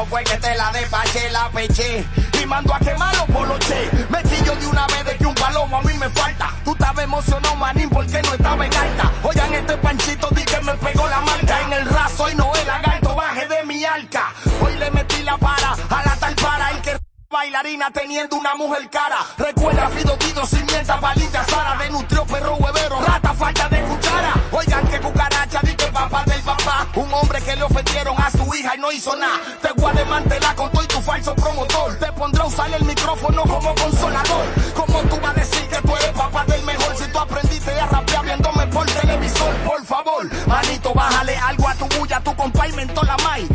Fue 0.09 0.23
que 0.23 0.37
te 0.37 0.55
la 0.55 0.71
despaché, 0.71 1.29
la 1.29 1.49
peché 1.49 2.05
y 2.41 2.45
mando 2.45 2.73
a 2.73 2.79
quemarlo 2.79 3.25
por 3.27 3.47
los 3.47 3.59
che. 3.59 3.89
Me 4.09 4.23
quillo 4.23 4.55
de 4.55 4.67
una 4.67 4.87
vez 4.87 5.05
de 5.05 5.17
que 5.17 5.25
un 5.25 5.35
palomo 5.35 5.77
a 5.77 5.81
mí 5.83 5.93
me 5.97 6.09
falta. 6.09 6.49
Tú 6.65 6.71
estabas 6.71 7.03
emocionado, 7.03 7.55
manín, 7.55 7.89
porque 7.89 8.21
no 8.23 8.33
estaba 8.33 8.65
en 8.65 8.75
alta. 8.75 9.11
Oigan, 9.23 9.53
este 9.53 9.77
panchito 9.77 10.27
di 10.31 10.43
que 10.43 10.59
me 10.61 10.73
pegó 10.75 11.07
la 11.07 11.21
marca 11.21 11.61
en 11.61 11.73
el 11.73 11.85
raso 11.85 12.29
y 12.29 12.35
no 12.35 12.51
el 12.55 12.67
lagarto, 12.67 13.15
baje 13.15 13.47
de 13.47 13.63
mi 13.65 13.85
arca. 13.85 14.33
Hoy 14.61 14.75
le 14.77 14.91
metí 14.91 15.21
la 15.23 15.37
para 15.37 15.73
a 15.73 16.03
la 16.05 16.15
tal 16.15 16.35
para 16.35 16.71
el 16.71 16.81
que 16.81 16.97
bailarina 17.29 17.91
teniendo 17.91 18.35
una 18.35 18.55
mujer 18.55 18.89
cara. 18.89 19.19
Recuerda 19.37 19.89
Fido 19.89 20.17
Guido, 20.17 20.45
cimienta, 20.47 20.99
palita, 20.99 21.45
Sara, 21.45 21.75
de 21.77 21.89
nutrio, 21.91 22.25
perro, 22.25 22.55
huevero, 22.55 22.99
rata, 23.01 23.33
falta 23.33 23.69
de 23.69 23.81
cuchara. 23.83 24.33
Oigan 24.51 24.87
que 24.87 24.99
cucaracha, 24.99 25.59
di 25.61 25.75
que 25.75 25.85
papá 25.87 26.23
del 26.25 26.41
papá. 26.41 26.87
Un 26.95 27.13
hombre 27.13 27.39
que 27.41 27.55
le 27.55 27.63
ofendieron 27.63 28.18
hizo 28.91 29.15
nada. 29.15 29.39
Te 29.61 29.69
voy 29.73 29.91
a 29.91 29.93
desmantelar 29.93 30.55
con 30.55 30.71
todo 30.71 30.83
y 30.83 30.87
tu 30.87 31.01
falso 31.01 31.35
promotor. 31.35 31.95
Te 31.95 32.11
pondré 32.13 32.41
a 32.41 32.45
usar 32.45 32.73
el 32.73 32.83
micrófono 32.85 33.43
como 33.43 33.75
consolador. 33.75 34.45
Como 34.75 35.01
tú 35.03 35.19
vas 35.21 35.31
a 35.31 35.39
decir 35.39 35.67
que 35.67 35.81
tú 35.81 35.95
eres 35.95 36.11
papá 36.11 36.45
del 36.45 36.63
mejor 36.63 36.95
si 36.97 37.11
tú 37.11 37.19
aprendiste 37.19 37.71
a 37.71 37.85
rapear 37.87 38.25
viéndome 38.25 38.67
por 38.67 38.85
televisor. 38.85 39.53
Por 39.65 39.85
favor, 39.85 40.47
manito, 40.47 40.93
bájale 40.93 41.37
algo 41.37 41.67
a 41.67 41.75
tu 41.75 41.85
bulla, 41.97 42.19
tu 42.21 42.35
compa 42.35 42.67
y 42.67 42.73
mentó 42.73 43.03
la 43.03 43.17
mai. 43.17 43.47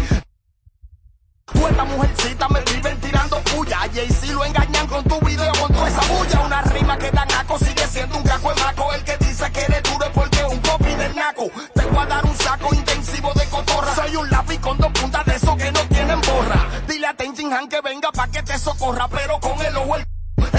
y 14.15 14.17
un 14.17 14.31
lápiz 14.31 14.61
con 14.61 14.79
dos 14.79 14.93
puntas 14.93 15.25
de 15.27 15.35
esos 15.35 15.57
que 15.57 15.73
no 15.73 15.81
tienen 15.89 16.21
borra. 16.21 16.69
Dile 16.87 17.07
a 17.07 17.15
Ten 17.15 17.35
Han 17.53 17.69
que 17.69 17.81
venga 17.81 18.13
pa' 18.13 18.29
que 18.29 18.43
te 18.43 18.57
socorra, 18.59 19.09
pero 19.09 19.41
con 19.41 19.61
el 19.61 19.77
ojo 19.77 19.97
el 19.97 20.07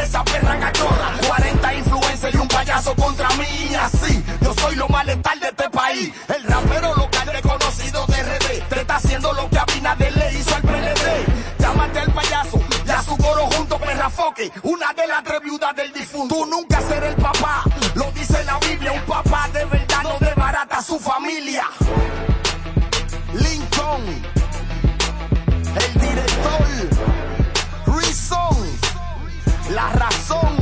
esa 0.02 0.24
perra 0.26 0.60
cachorra. 0.60 1.12
40 1.28 1.74
influencers 1.76 2.36
y 2.36 2.38
un 2.38 2.48
payaso 2.48 2.94
contra 2.96 3.30
mí. 3.32 3.46
Y 3.72 3.76
así, 3.76 4.24
yo 4.42 4.54
soy 4.56 4.76
lo 4.76 4.88
más 4.90 5.06
letal 5.06 5.40
de 5.40 5.48
este 5.48 5.70
país. 5.70 6.14
El 6.28 6.44
rapero 6.44 6.96
local 6.96 7.28
reconocido 7.32 8.06
de 8.08 8.24
RD. 8.24 8.68
Te 8.70 8.82
está 8.82 8.96
haciendo 8.98 9.32
lo 9.34 9.50
que 9.50 9.58
Abinader 9.58 10.18
le 10.18 10.34
hizo 10.34 10.56
al 10.56 10.62
PLD. 10.62 11.60
Llámate 11.60 12.00
al 12.00 12.12
payaso 12.12 12.60
y 12.86 12.90
a 12.90 13.02
su 13.04 13.18
coro 13.18 13.48
junto, 13.52 13.80
perra 13.80 14.10
foque. 14.10 14.52
Una 14.64 14.94
de 14.94 15.08
las 15.08 15.24
tres 15.24 15.42
del 15.76 15.94
difunto. 15.94 16.36
Tú 16.36 16.46
nunca 16.46 16.82
serás 16.82 17.10
el 17.10 17.16
La 29.76 29.90
razón. 29.90 30.56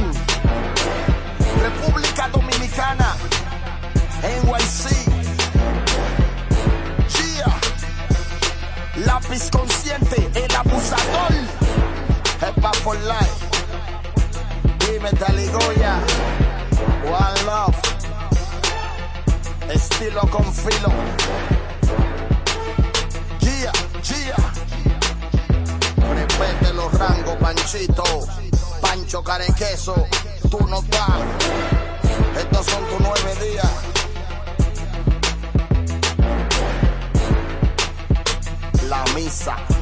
República 1.61 2.28
Dominicana. 2.30 3.16
NYC. 4.24 4.89
Gia. 7.14 9.05
Lápiz 9.05 9.51
consciente. 9.51 10.32
El 10.34 10.55
abusador. 10.55 11.32
Hepa 12.41 12.74
for 12.84 12.95
life. 13.01 13.45
Dime 14.80 15.11
Taligoya. 15.11 15.99
One 17.05 17.43
love. 17.45 17.78
Estilo 19.70 20.22
con 20.22 20.51
filo. 20.51 20.89
Gia, 23.39 23.72
Gia. 24.01 24.36
Repete 26.16 26.74
los 26.74 26.91
rangos, 26.97 27.36
Panchito. 27.39 28.43
Pancho, 28.94 29.24
carequeso, 29.24 29.96
tú 30.52 30.60
no 30.68 30.78
estás. 30.78 31.20
Estos 32.38 32.64
son 32.68 32.88
tus 32.89 33.00
nueve 33.00 33.36
días. 33.44 33.72
La 38.88 39.04
misa. 39.16 39.73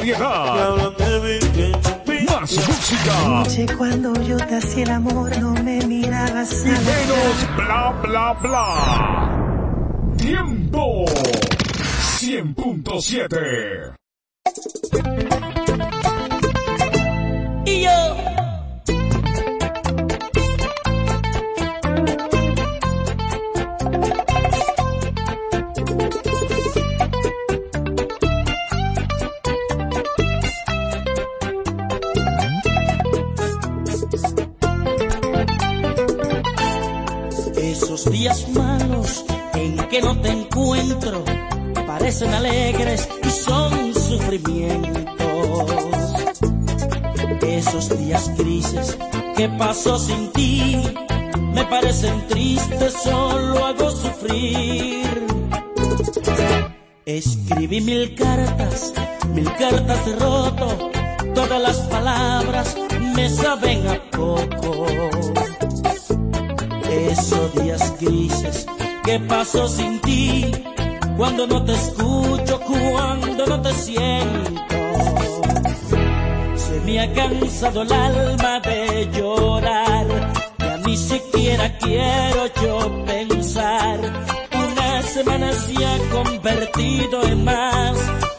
Variedad, 0.00 0.92
más 2.26 2.68
música. 2.68 3.18
Anoche 3.24 3.66
cuando 3.76 4.14
yo 4.22 4.36
te 4.36 4.56
hacía 4.56 4.84
el 4.84 4.90
amor 4.90 5.38
no 5.38 5.52
me 5.52 5.84
mirabas 5.86 6.64
y 6.64 6.68
menos 6.68 7.56
bla 7.56 7.92
bla 8.02 8.32
bla. 8.42 10.16
Tiempo. 10.16 11.04
100.7 12.20 13.99
paso 49.60 49.98
sin 49.98 50.32
ti 50.32 50.74
me 51.52 51.62
parecen 51.66 52.26
tristes, 52.28 52.94
solo 53.04 53.66
hago 53.66 53.90
sufrir. 53.90 55.26
Escribí 57.04 57.80
mil 57.82 58.14
cartas, 58.14 58.94
mil 59.34 59.52
cartas 59.56 60.06
de 60.06 60.12
roto, 60.16 60.90
todas 61.34 61.60
las 61.60 61.76
palabras 61.94 62.74
me 63.14 63.28
saben 63.28 63.86
a 63.86 63.96
poco. 64.16 64.86
Esos 66.90 67.54
días 67.62 67.94
grises 68.00 68.66
que 69.04 69.20
paso 69.20 69.68
sin 69.68 70.00
ti, 70.00 70.50
cuando 71.18 71.46
no 71.46 71.62
te 71.66 71.74
escucho, 71.74 72.60
cuando 72.60 73.46
no 73.46 73.60
te 73.60 73.74
siento. 73.74 74.80
Se 76.56 76.80
me 76.86 77.00
ha 77.00 77.12
cansado 77.12 77.82
el 77.82 77.92
alma 77.92 78.59
de 79.00 79.18
llorar, 79.18 80.06
ya 80.58 80.76
ni 80.78 80.96
siquiera 80.96 81.78
quiero 81.78 82.42
yo 82.62 83.04
pensar. 83.06 83.98
Una 84.52 85.02
semana 85.02 85.52
se 85.52 85.74
ha 85.84 85.98
convertido 86.10 87.22
en 87.22 87.44
más, 87.44 87.96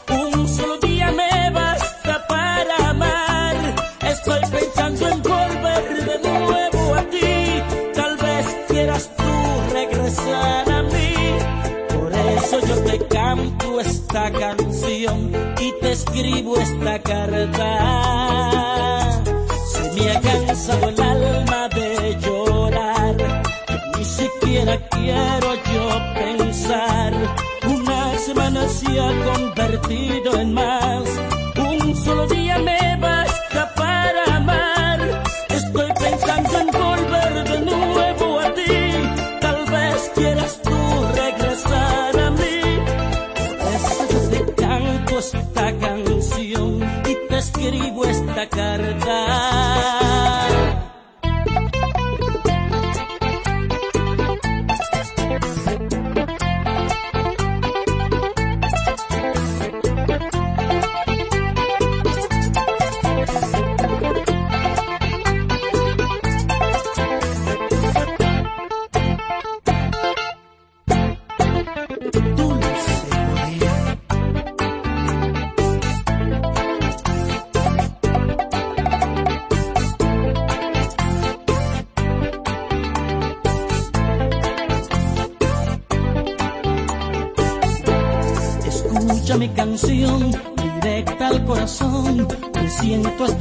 un 0.08 0.48
solo 0.48 0.78
día 0.78 1.10
me 1.10 1.50
basta 1.50 2.26
para 2.28 2.90
amar. 2.90 3.56
Estoy 4.02 4.40
pensando 4.50 5.08
en 5.08 5.22
volver 5.22 6.04
de 6.10 6.28
nuevo 6.28 6.94
a 6.94 7.02
ti, 7.10 7.62
tal 7.94 8.16
vez 8.18 8.46
quieras 8.68 9.10
tú 9.16 9.32
regresar 9.72 10.70
a 10.70 10.82
mí. 10.82 11.14
Por 11.94 12.12
eso 12.12 12.60
yo 12.68 12.76
te 12.84 12.98
canto 13.08 13.80
esta 13.80 14.30
canción 14.30 15.32
y 15.58 15.72
te 15.80 15.92
escribo 15.92 16.56
esta 16.56 17.00
carta. 17.00 18.31
Quiero 24.90 25.54
yo 25.72 25.88
pensar. 26.14 27.12
Una 27.66 28.18
semana 28.18 28.68
se 28.68 29.00
ha 29.00 29.10
convertido 29.32 30.38
en 30.40 30.54
más, 30.54 30.71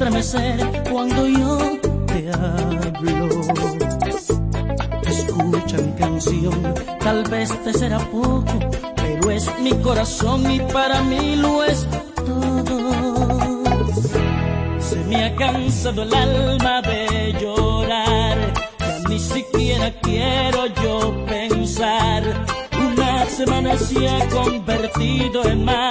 estremecer 0.02 0.84
cuando 0.92 1.28
yo 1.28 1.60
te 2.08 2.32
hablo. 2.32 3.30
Escucha 5.06 5.78
mi 5.78 5.92
canción, 5.94 6.74
tal 7.00 7.24
vez 7.30 7.50
te 7.64 7.72
será 7.72 8.00
poco, 8.00 8.44
pero 8.96 9.30
es 9.30 9.48
mi 9.60 9.72
corazón 9.82 10.50
y 10.50 10.60
para 10.74 11.04
mí 11.04 11.36
lo 11.36 11.64
es 11.64 11.86
todo. 12.16 13.64
Se 14.80 14.96
me 15.08 15.26
ha 15.26 15.36
cansado 15.36 16.02
el 16.02 16.16
alma 16.16 16.82
de 16.82 17.36
llorar, 17.40 18.38
ya 18.80 19.00
ni 19.08 19.20
siquiera 19.20 19.92
quiero 20.02 20.66
yo 20.84 21.26
pensar. 21.28 22.24
Una 22.76 23.26
semana 23.28 23.78
se 23.78 24.10
ha 24.10 24.28
convertido 24.30 25.44
en 25.46 25.64
más, 25.64 25.91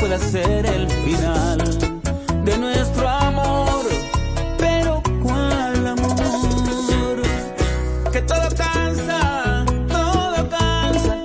Pueda 0.00 0.18
ser 0.18 0.64
el 0.64 0.88
final 0.88 1.58
de 2.44 2.58
nuestro 2.58 3.06
amor. 3.06 3.84
Pero 4.58 5.02
¿cuál 5.22 5.86
amor? 5.86 6.16
Que 8.10 8.22
todo 8.22 8.48
cansa, 8.56 9.64
todo 9.88 10.48
cansa. 10.48 11.16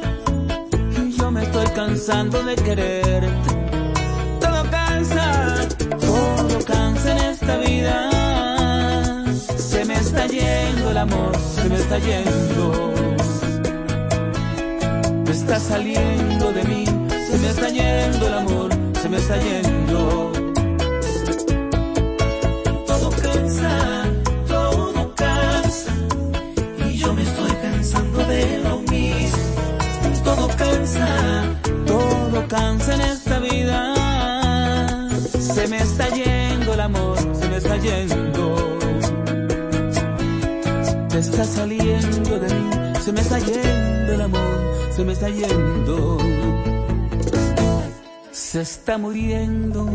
Y 1.02 1.12
yo 1.18 1.32
me 1.32 1.44
estoy 1.44 1.68
cansando 1.68 2.44
de 2.44 2.56
quererte. 2.56 3.50
Todo 4.42 4.70
cansa, 4.70 5.68
todo 6.02 6.66
cansa 6.66 7.12
en 7.12 7.18
esta 7.34 7.58
vida. 7.58 7.96
Se 9.58 9.86
me 9.86 9.96
está 9.96 10.28
yendo 10.28 10.92
el 10.92 10.98
amor, 10.98 11.32
se 11.56 11.70
me 11.70 11.76
está 11.78 11.98
yendo. 12.00 12.94
Me 15.26 15.32
está 15.32 15.60
saliendo 15.60 16.52
de 16.52 16.64
mí, 16.66 16.86
está 19.26 19.38
yendo. 19.40 20.32
Todo 22.86 23.10
cansa, 23.10 24.04
todo 24.48 25.16
cansa, 25.16 25.94
y 26.88 26.98
yo 26.98 27.12
me 27.12 27.24
estoy 27.24 27.52
cansando 27.64 28.20
de 28.26 28.60
lo 28.60 28.78
mismo. 28.82 29.38
Todo 30.24 30.48
cansa, 30.50 31.08
todo 31.88 32.48
cansa 32.48 32.94
en 32.94 33.02
esta 33.02 33.40
vida. 33.40 33.78
Se 35.40 35.68
me 35.70 35.78
está 35.78 36.08
yendo 36.10 36.74
el 36.76 36.82
amor, 36.82 37.18
se 37.34 37.50
me 37.50 37.58
está 37.58 37.78
yendo. 37.78 38.78
Se 41.10 41.20
está 41.20 41.44
saliendo 41.46 42.40
de 42.40 42.54
mí, 42.54 42.70
se 43.04 43.12
me 43.12 43.22
está 43.22 43.40
yendo 43.40 44.14
el 44.14 44.22
amor, 44.22 44.60
se 44.96 45.04
me 45.04 45.14
está 45.14 45.30
yendo. 45.30 46.18
Se 48.56 48.62
está 48.62 48.98
muriendo. 48.98 49.86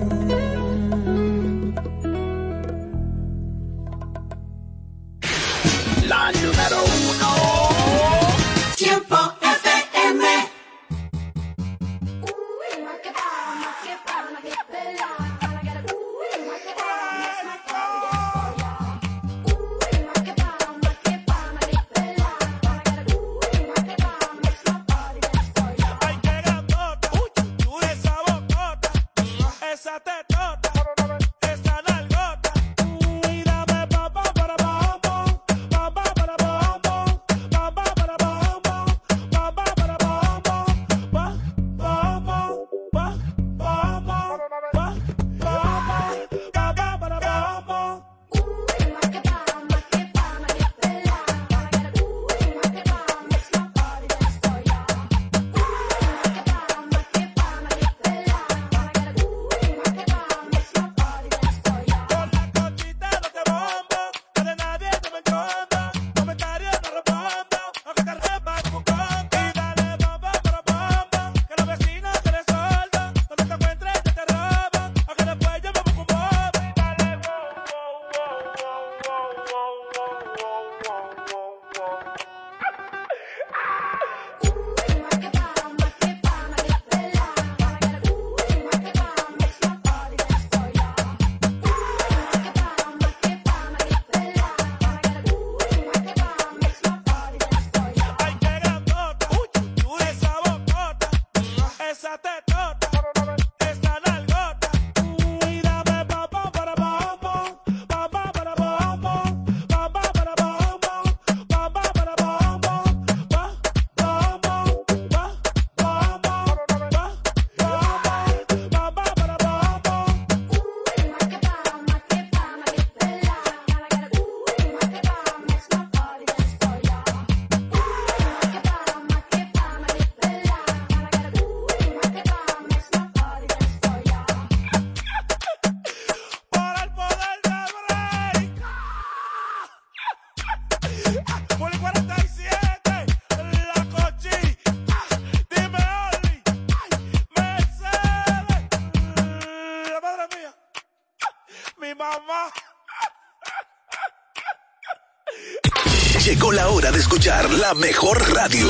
Radio. 158.40 158.68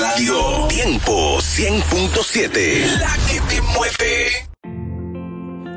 Radio. 0.00 0.68
Tiempo 0.68 1.38
100.7. 1.38 2.98
La 2.98 3.14
que 3.28 3.40
te 3.48 3.60
mueve. 3.60 4.12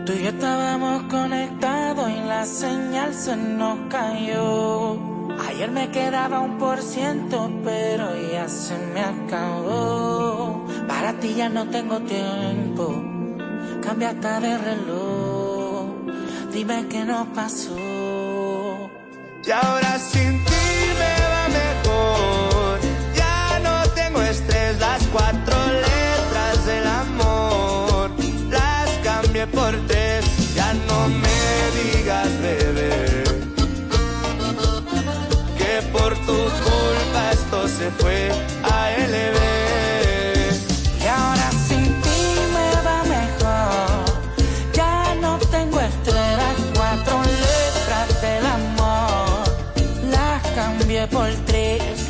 Tú 0.06 0.14
y 0.14 0.24
yo 0.24 0.30
estábamos 0.30 1.04
conectados 1.04 2.10
y 2.10 2.28
la 2.28 2.46
señal 2.46 3.14
se 3.14 3.36
nos 3.36 3.78
cayó. 3.90 4.98
Ayer 5.48 5.70
me 5.72 5.92
quedaba 5.92 6.40
un 6.40 6.58
por 6.58 6.82
ciento, 6.82 7.52
pero 7.64 8.06
ya 8.32 8.48
se 8.48 8.78
me 8.94 9.02
acabó. 9.02 10.66
Para 10.88 11.14
ti 11.20 11.36
ya 11.36 11.50
no 11.50 11.68
tengo 11.70 12.00
tiempo, 12.02 13.04
cambia 13.84 14.12
hasta 14.12 14.40
de 14.40 14.58
reloj. 14.58 15.90
Dime 16.54 16.88
qué 16.90 17.04
nos 17.04 17.28
pasó. 17.30 17.76
Y 19.46 19.52
ahora 19.52 20.00
sin 20.00 20.49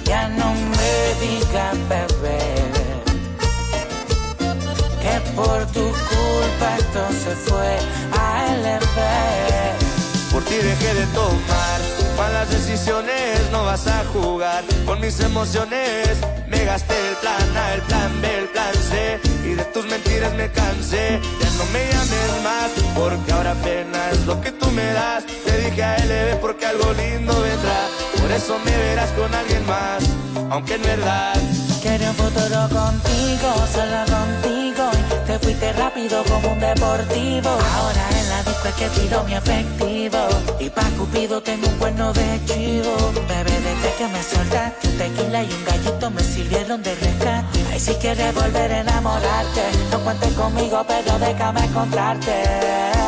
ya 0.09 0.27
no 0.29 0.53
me 0.53 0.93
diga 1.21 1.71
bebé 1.87 2.39
que 5.03 5.15
por 5.35 5.59
tu 5.67 5.85
culpa 6.11 6.67
esto 6.79 7.01
se 7.23 7.33
fue 7.47 7.77
a 8.17 8.55
LP. 8.55 8.97
Por 10.31 10.43
ti 10.45 10.55
dejé 10.55 10.93
de 10.95 11.05
tomar, 11.07 11.79
malas 12.17 12.49
decisiones 12.49 13.51
no 13.51 13.63
vas 13.65 13.85
a 13.85 14.03
jugar. 14.13 14.63
Con 14.87 14.99
mis 14.99 15.19
emociones 15.19 16.17
me 16.47 16.65
gasté 16.65 16.95
el 17.09 17.15
plan 17.17 17.57
A, 17.57 17.73
el 17.75 17.81
plan 17.83 18.11
B, 18.21 18.37
el 18.39 18.47
plan 18.49 18.73
C 18.89 19.19
y 19.45 19.53
de 19.53 19.63
tus 19.65 19.85
mentiras 19.85 20.33
me 20.33 20.51
cansé 20.51 21.19
no 21.59 21.65
me 21.73 21.85
llames 21.91 22.43
más 22.43 22.71
porque 22.95 23.31
ahora 23.33 23.51
apenas 23.51 24.25
lo 24.25 24.39
que 24.39 24.51
tú 24.53 24.71
me 24.71 24.93
das. 24.93 25.25
Te 25.45 25.57
dije 25.57 25.83
a 25.83 25.97
LB 25.97 26.39
porque 26.39 26.65
algo 26.65 26.93
lindo 26.93 27.33
vendrá. 27.41 27.87
Por 28.17 28.31
eso 28.31 28.57
me 28.63 28.77
verás 28.77 29.09
con 29.11 29.35
alguien 29.35 29.65
más, 29.67 30.01
aunque 30.49 30.75
en 30.75 30.81
verdad 30.83 31.33
Quería 31.81 32.09
un 32.09 32.15
futuro 32.15 32.67
contigo, 32.67 33.49
solo 33.73 33.99
contigo. 34.07 34.91
Y 35.23 35.27
te 35.27 35.39
fuiste 35.39 35.71
rápido 35.73 36.23
como 36.25 36.51
un 36.51 36.59
deportivo. 36.59 37.49
Ahora 37.49 38.03
en 38.19 38.29
la 38.29 38.43
disco 38.43 38.67
es 38.67 38.75
que 38.75 38.89
tiro 38.89 39.23
mi 39.23 39.33
efectivo. 39.33 40.27
Y 40.59 40.69
pa' 40.69 40.89
Cupido 40.97 41.41
tengo 41.41 41.67
un 41.67 41.75
cuerno 41.75 42.11
de 42.11 42.39
chivo. 42.45 42.95
Bebé, 43.29 43.51
desde 43.51 43.95
que 43.97 44.07
me 44.07 44.21
soltaste, 44.23 44.87
un 44.89 44.97
tequila 44.97 45.43
y 45.43 45.53
un 45.53 45.65
gallito 45.65 46.11
me 46.11 46.21
sirvieron 46.21 46.83
de 46.83 46.95
rescate. 46.95 47.58
Si 47.79 47.93
quieres 47.95 48.35
volver 48.35 48.73
a 48.73 48.81
enamorarte, 48.81 49.61
no 49.89 49.99
cuentes 50.01 50.33
conmigo, 50.33 50.85
pero 50.85 51.17
déjame 51.17 51.65
contarte. 51.71 52.98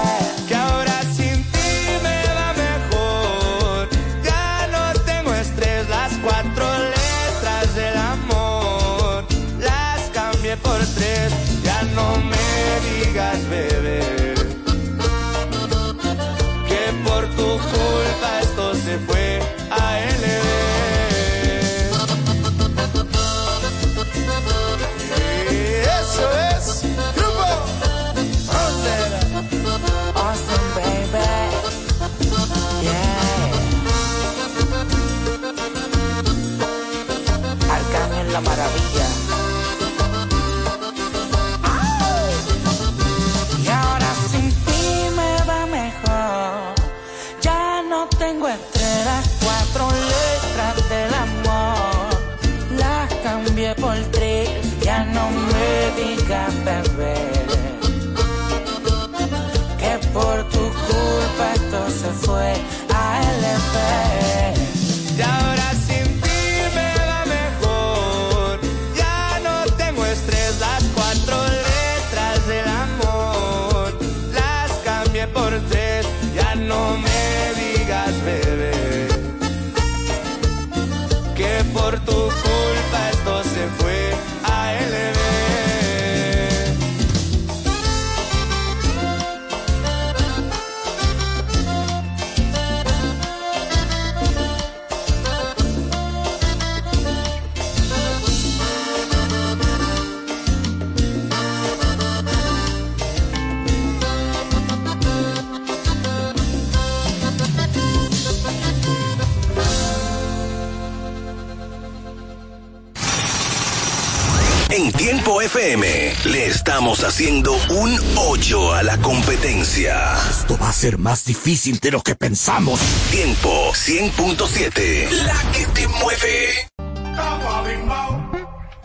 Ser 120.81 120.97
más 120.97 121.25
difícil 121.25 121.79
de 121.79 121.91
lo 121.91 122.01
que 122.01 122.15
pensamos. 122.15 122.79
Tiempo 123.11 123.71
100.7, 123.71 125.11
la 125.11 125.51
que 125.51 125.65
te 125.67 125.87
mueve. 125.87 126.67
Estamos 127.11 127.53
abimbaos, 127.53 128.21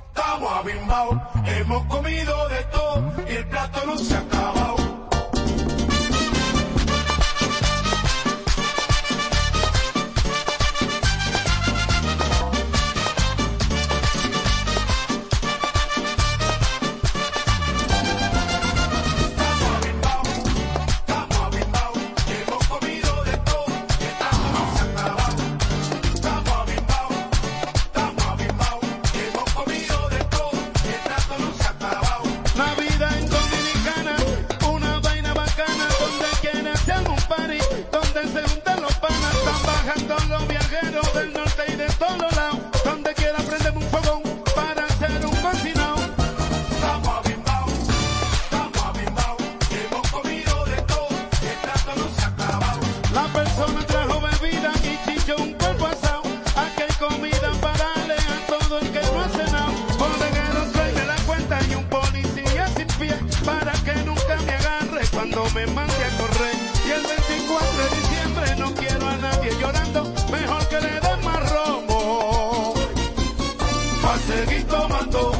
estamos 0.08 0.52
abimbaos, 0.58 1.16
hemos 1.46 1.86
comido 1.86 2.48
de 2.50 2.64
todo 2.64 3.14
y 3.26 3.36
el 3.36 3.48
plato 3.48 3.86
no 3.86 3.96
se 3.96 4.14
Pa' 74.16 74.22
seguir 74.22 74.64
tomando. 74.64 75.35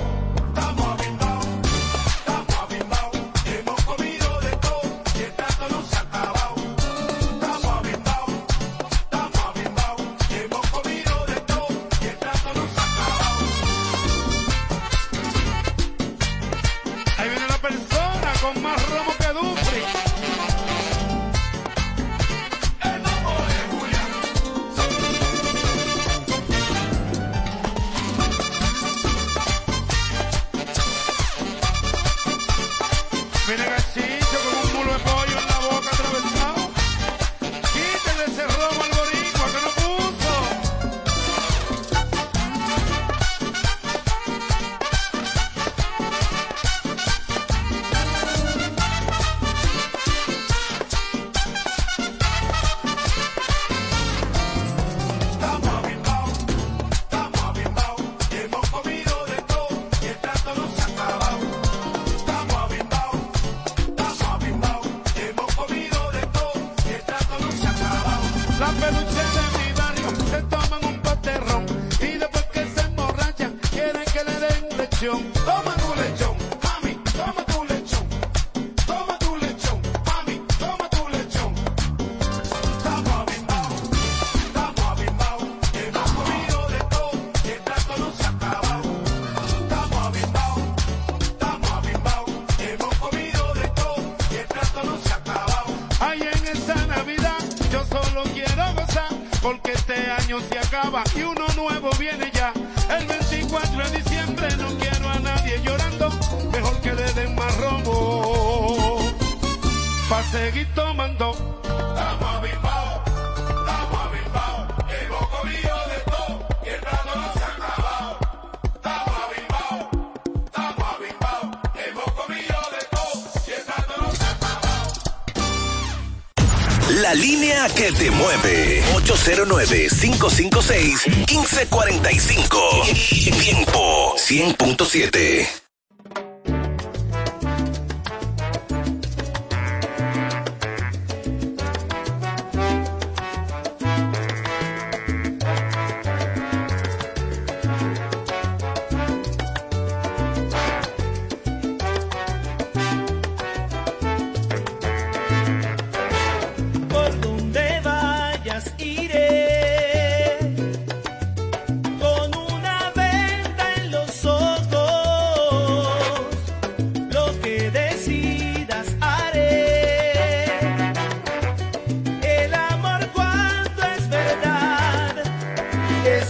809-556-1545. 131.57 133.41
Tiempo 133.41 134.15
100.7. 134.17 135.66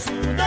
to 0.06 0.12
the 0.12 0.45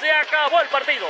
Se 0.00 0.10
acabó 0.10 0.60
el 0.60 0.68
partido. 0.68 1.06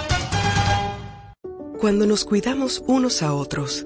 Cuando 1.80 2.06
nos 2.08 2.26
cuidamos 2.26 2.84
unos 2.88 3.22
a 3.22 3.34
otros, 3.34 3.86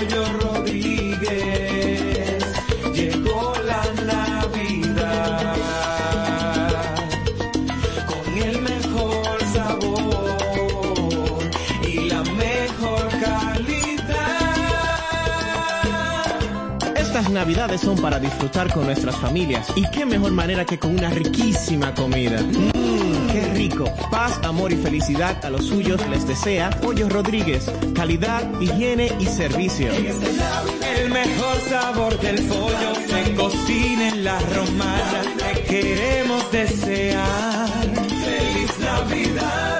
Pollo 0.00 0.24
Rodríguez 0.40 1.24
llegó 2.94 3.52
la 3.66 3.82
Navidad 4.04 5.56
con 8.06 8.38
el 8.38 8.62
mejor 8.62 9.42
sabor 9.52 10.38
y 11.86 12.08
la 12.08 12.22
mejor 12.22 13.08
calidad. 13.20 14.40
Estas 16.96 17.30
navidades 17.30 17.80
son 17.82 18.00
para 18.00 18.18
disfrutar 18.18 18.72
con 18.72 18.86
nuestras 18.86 19.16
familias 19.16 19.66
y 19.76 19.82
qué 19.90 20.06
mejor 20.06 20.32
manera 20.32 20.64
que 20.64 20.78
con 20.78 20.92
una 20.98 21.10
riquísima 21.10 21.94
comida. 21.94 22.40
Mmm, 22.40 23.09
rico. 23.54 23.84
Paz, 24.10 24.38
amor 24.42 24.72
y 24.72 24.76
felicidad 24.76 25.44
a 25.44 25.50
los 25.50 25.66
suyos 25.66 26.00
les 26.08 26.26
desea 26.26 26.70
Pollo 26.70 27.08
Rodríguez. 27.08 27.70
Calidad, 27.94 28.48
higiene 28.60 29.12
y 29.18 29.26
servicio. 29.26 29.90
El 29.92 31.10
mejor 31.10 31.60
sabor 31.68 32.18
del 32.20 32.42
pollo 32.46 32.94
se 33.08 33.34
cocina 33.34 34.08
en 34.08 34.24
la 34.24 34.38
romana. 34.40 35.22
Te 35.38 35.62
queremos 35.62 36.50
desear 36.52 37.68
feliz 38.24 38.78
Navidad. 38.78 39.79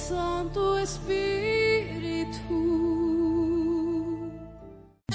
Santo 0.00 0.78
Espíritu. 0.78 1.20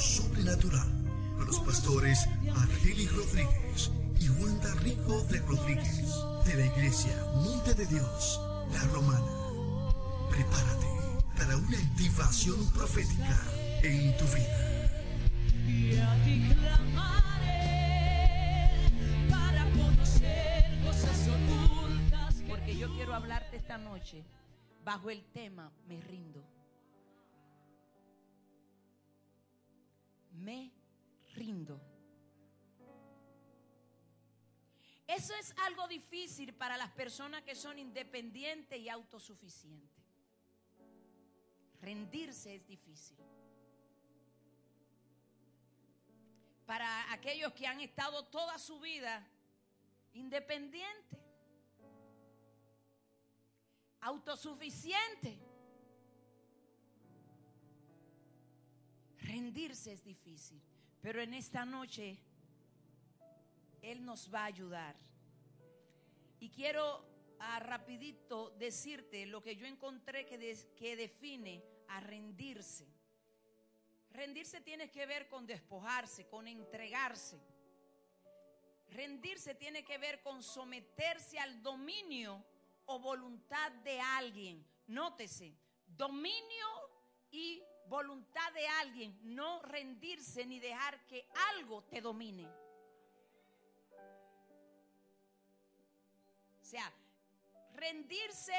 Sobrenatural 0.00 0.88
con 1.36 1.46
los 1.46 1.60
pastores 1.60 2.26
Argeli 2.56 3.06
Rodríguez 3.08 3.90
y 4.18 4.28
Wanda 4.30 4.74
Rico 4.76 5.22
de 5.24 5.40
Rodríguez 5.40 6.14
de 6.46 6.54
la 6.54 6.66
iglesia 6.66 7.12
Monte 7.34 7.74
de 7.74 7.86
Dios, 7.86 8.40
la 8.72 8.82
Romana. 8.92 9.26
Prepárate 10.30 10.86
para 11.36 11.56
una 11.56 11.78
activación 11.78 12.66
profética 12.70 13.38
en 13.82 14.16
tu 14.16 14.24
vida. 14.26 14.90
Y 15.66 15.96
a 15.98 16.24
ti 16.24 16.48
clamaré 16.54 17.70
para 19.28 19.64
conocer 19.70 20.80
cosas 20.84 21.28
ocultas. 21.28 22.42
Porque 22.48 22.76
yo 22.76 22.88
quiero 22.94 23.14
hablarte 23.14 23.56
esta 23.56 23.76
noche 23.78 24.24
bajo 24.84 25.10
el 25.10 25.22
tema 25.32 25.70
Me 25.86 26.00
rindo. 26.00 26.49
Me 30.40 30.70
rindo. 31.34 31.80
Eso 35.06 35.34
es 35.34 35.52
algo 35.66 35.88
difícil 35.88 36.54
para 36.54 36.76
las 36.76 36.90
personas 36.90 37.42
que 37.42 37.54
son 37.54 37.78
independientes 37.78 38.78
y 38.78 38.88
autosuficientes. 38.88 40.04
Rendirse 41.80 42.54
es 42.54 42.66
difícil. 42.66 43.16
Para 46.64 47.12
aquellos 47.12 47.52
que 47.52 47.66
han 47.66 47.80
estado 47.80 48.24
toda 48.26 48.56
su 48.58 48.78
vida 48.78 49.26
independientes, 50.12 51.18
autosuficientes. 54.00 55.38
Rendirse 59.22 59.92
es 59.92 60.04
difícil, 60.04 60.60
pero 61.00 61.20
en 61.20 61.34
esta 61.34 61.64
noche 61.64 62.18
Él 63.82 64.04
nos 64.04 64.32
va 64.32 64.42
a 64.42 64.46
ayudar. 64.46 64.96
Y 66.40 66.48
quiero 66.50 67.04
a 67.38 67.58
rapidito 67.60 68.50
decirte 68.58 69.26
lo 69.26 69.42
que 69.42 69.56
yo 69.56 69.66
encontré 69.66 70.26
que 70.26 70.96
define 70.96 71.62
a 71.88 72.00
rendirse. 72.00 72.86
Rendirse 74.12 74.60
tiene 74.60 74.90
que 74.90 75.06
ver 75.06 75.28
con 75.28 75.46
despojarse, 75.46 76.26
con 76.26 76.48
entregarse. 76.48 77.40
Rendirse 78.90 79.54
tiene 79.54 79.84
que 79.84 79.98
ver 79.98 80.20
con 80.20 80.42
someterse 80.42 81.38
al 81.38 81.62
dominio 81.62 82.44
o 82.86 82.98
voluntad 82.98 83.70
de 83.84 84.00
alguien. 84.00 84.66
Nótese, 84.88 85.54
dominio 85.86 86.66
y 87.30 87.62
voluntad 87.90 88.52
de 88.54 88.66
alguien. 88.66 89.18
No 89.22 89.60
rendirse 89.62 90.46
ni 90.46 90.60
dejar 90.60 91.06
que 91.06 91.28
algo 91.50 91.82
te 91.82 92.00
domine. 92.00 92.46
O 96.60 96.64
sea, 96.64 96.90
rendirse 97.74 98.54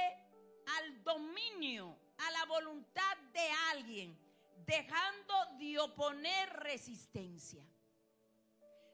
al 0.77 1.03
dominio, 1.03 1.97
a 2.17 2.31
la 2.31 2.45
voluntad 2.45 3.17
de 3.33 3.49
alguien, 3.71 4.19
dejando 4.65 5.33
de 5.57 5.79
oponer 5.79 6.49
resistencia, 6.59 7.65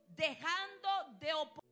dejando 0.07 0.89
de 1.19 1.33
oponer 1.33 1.63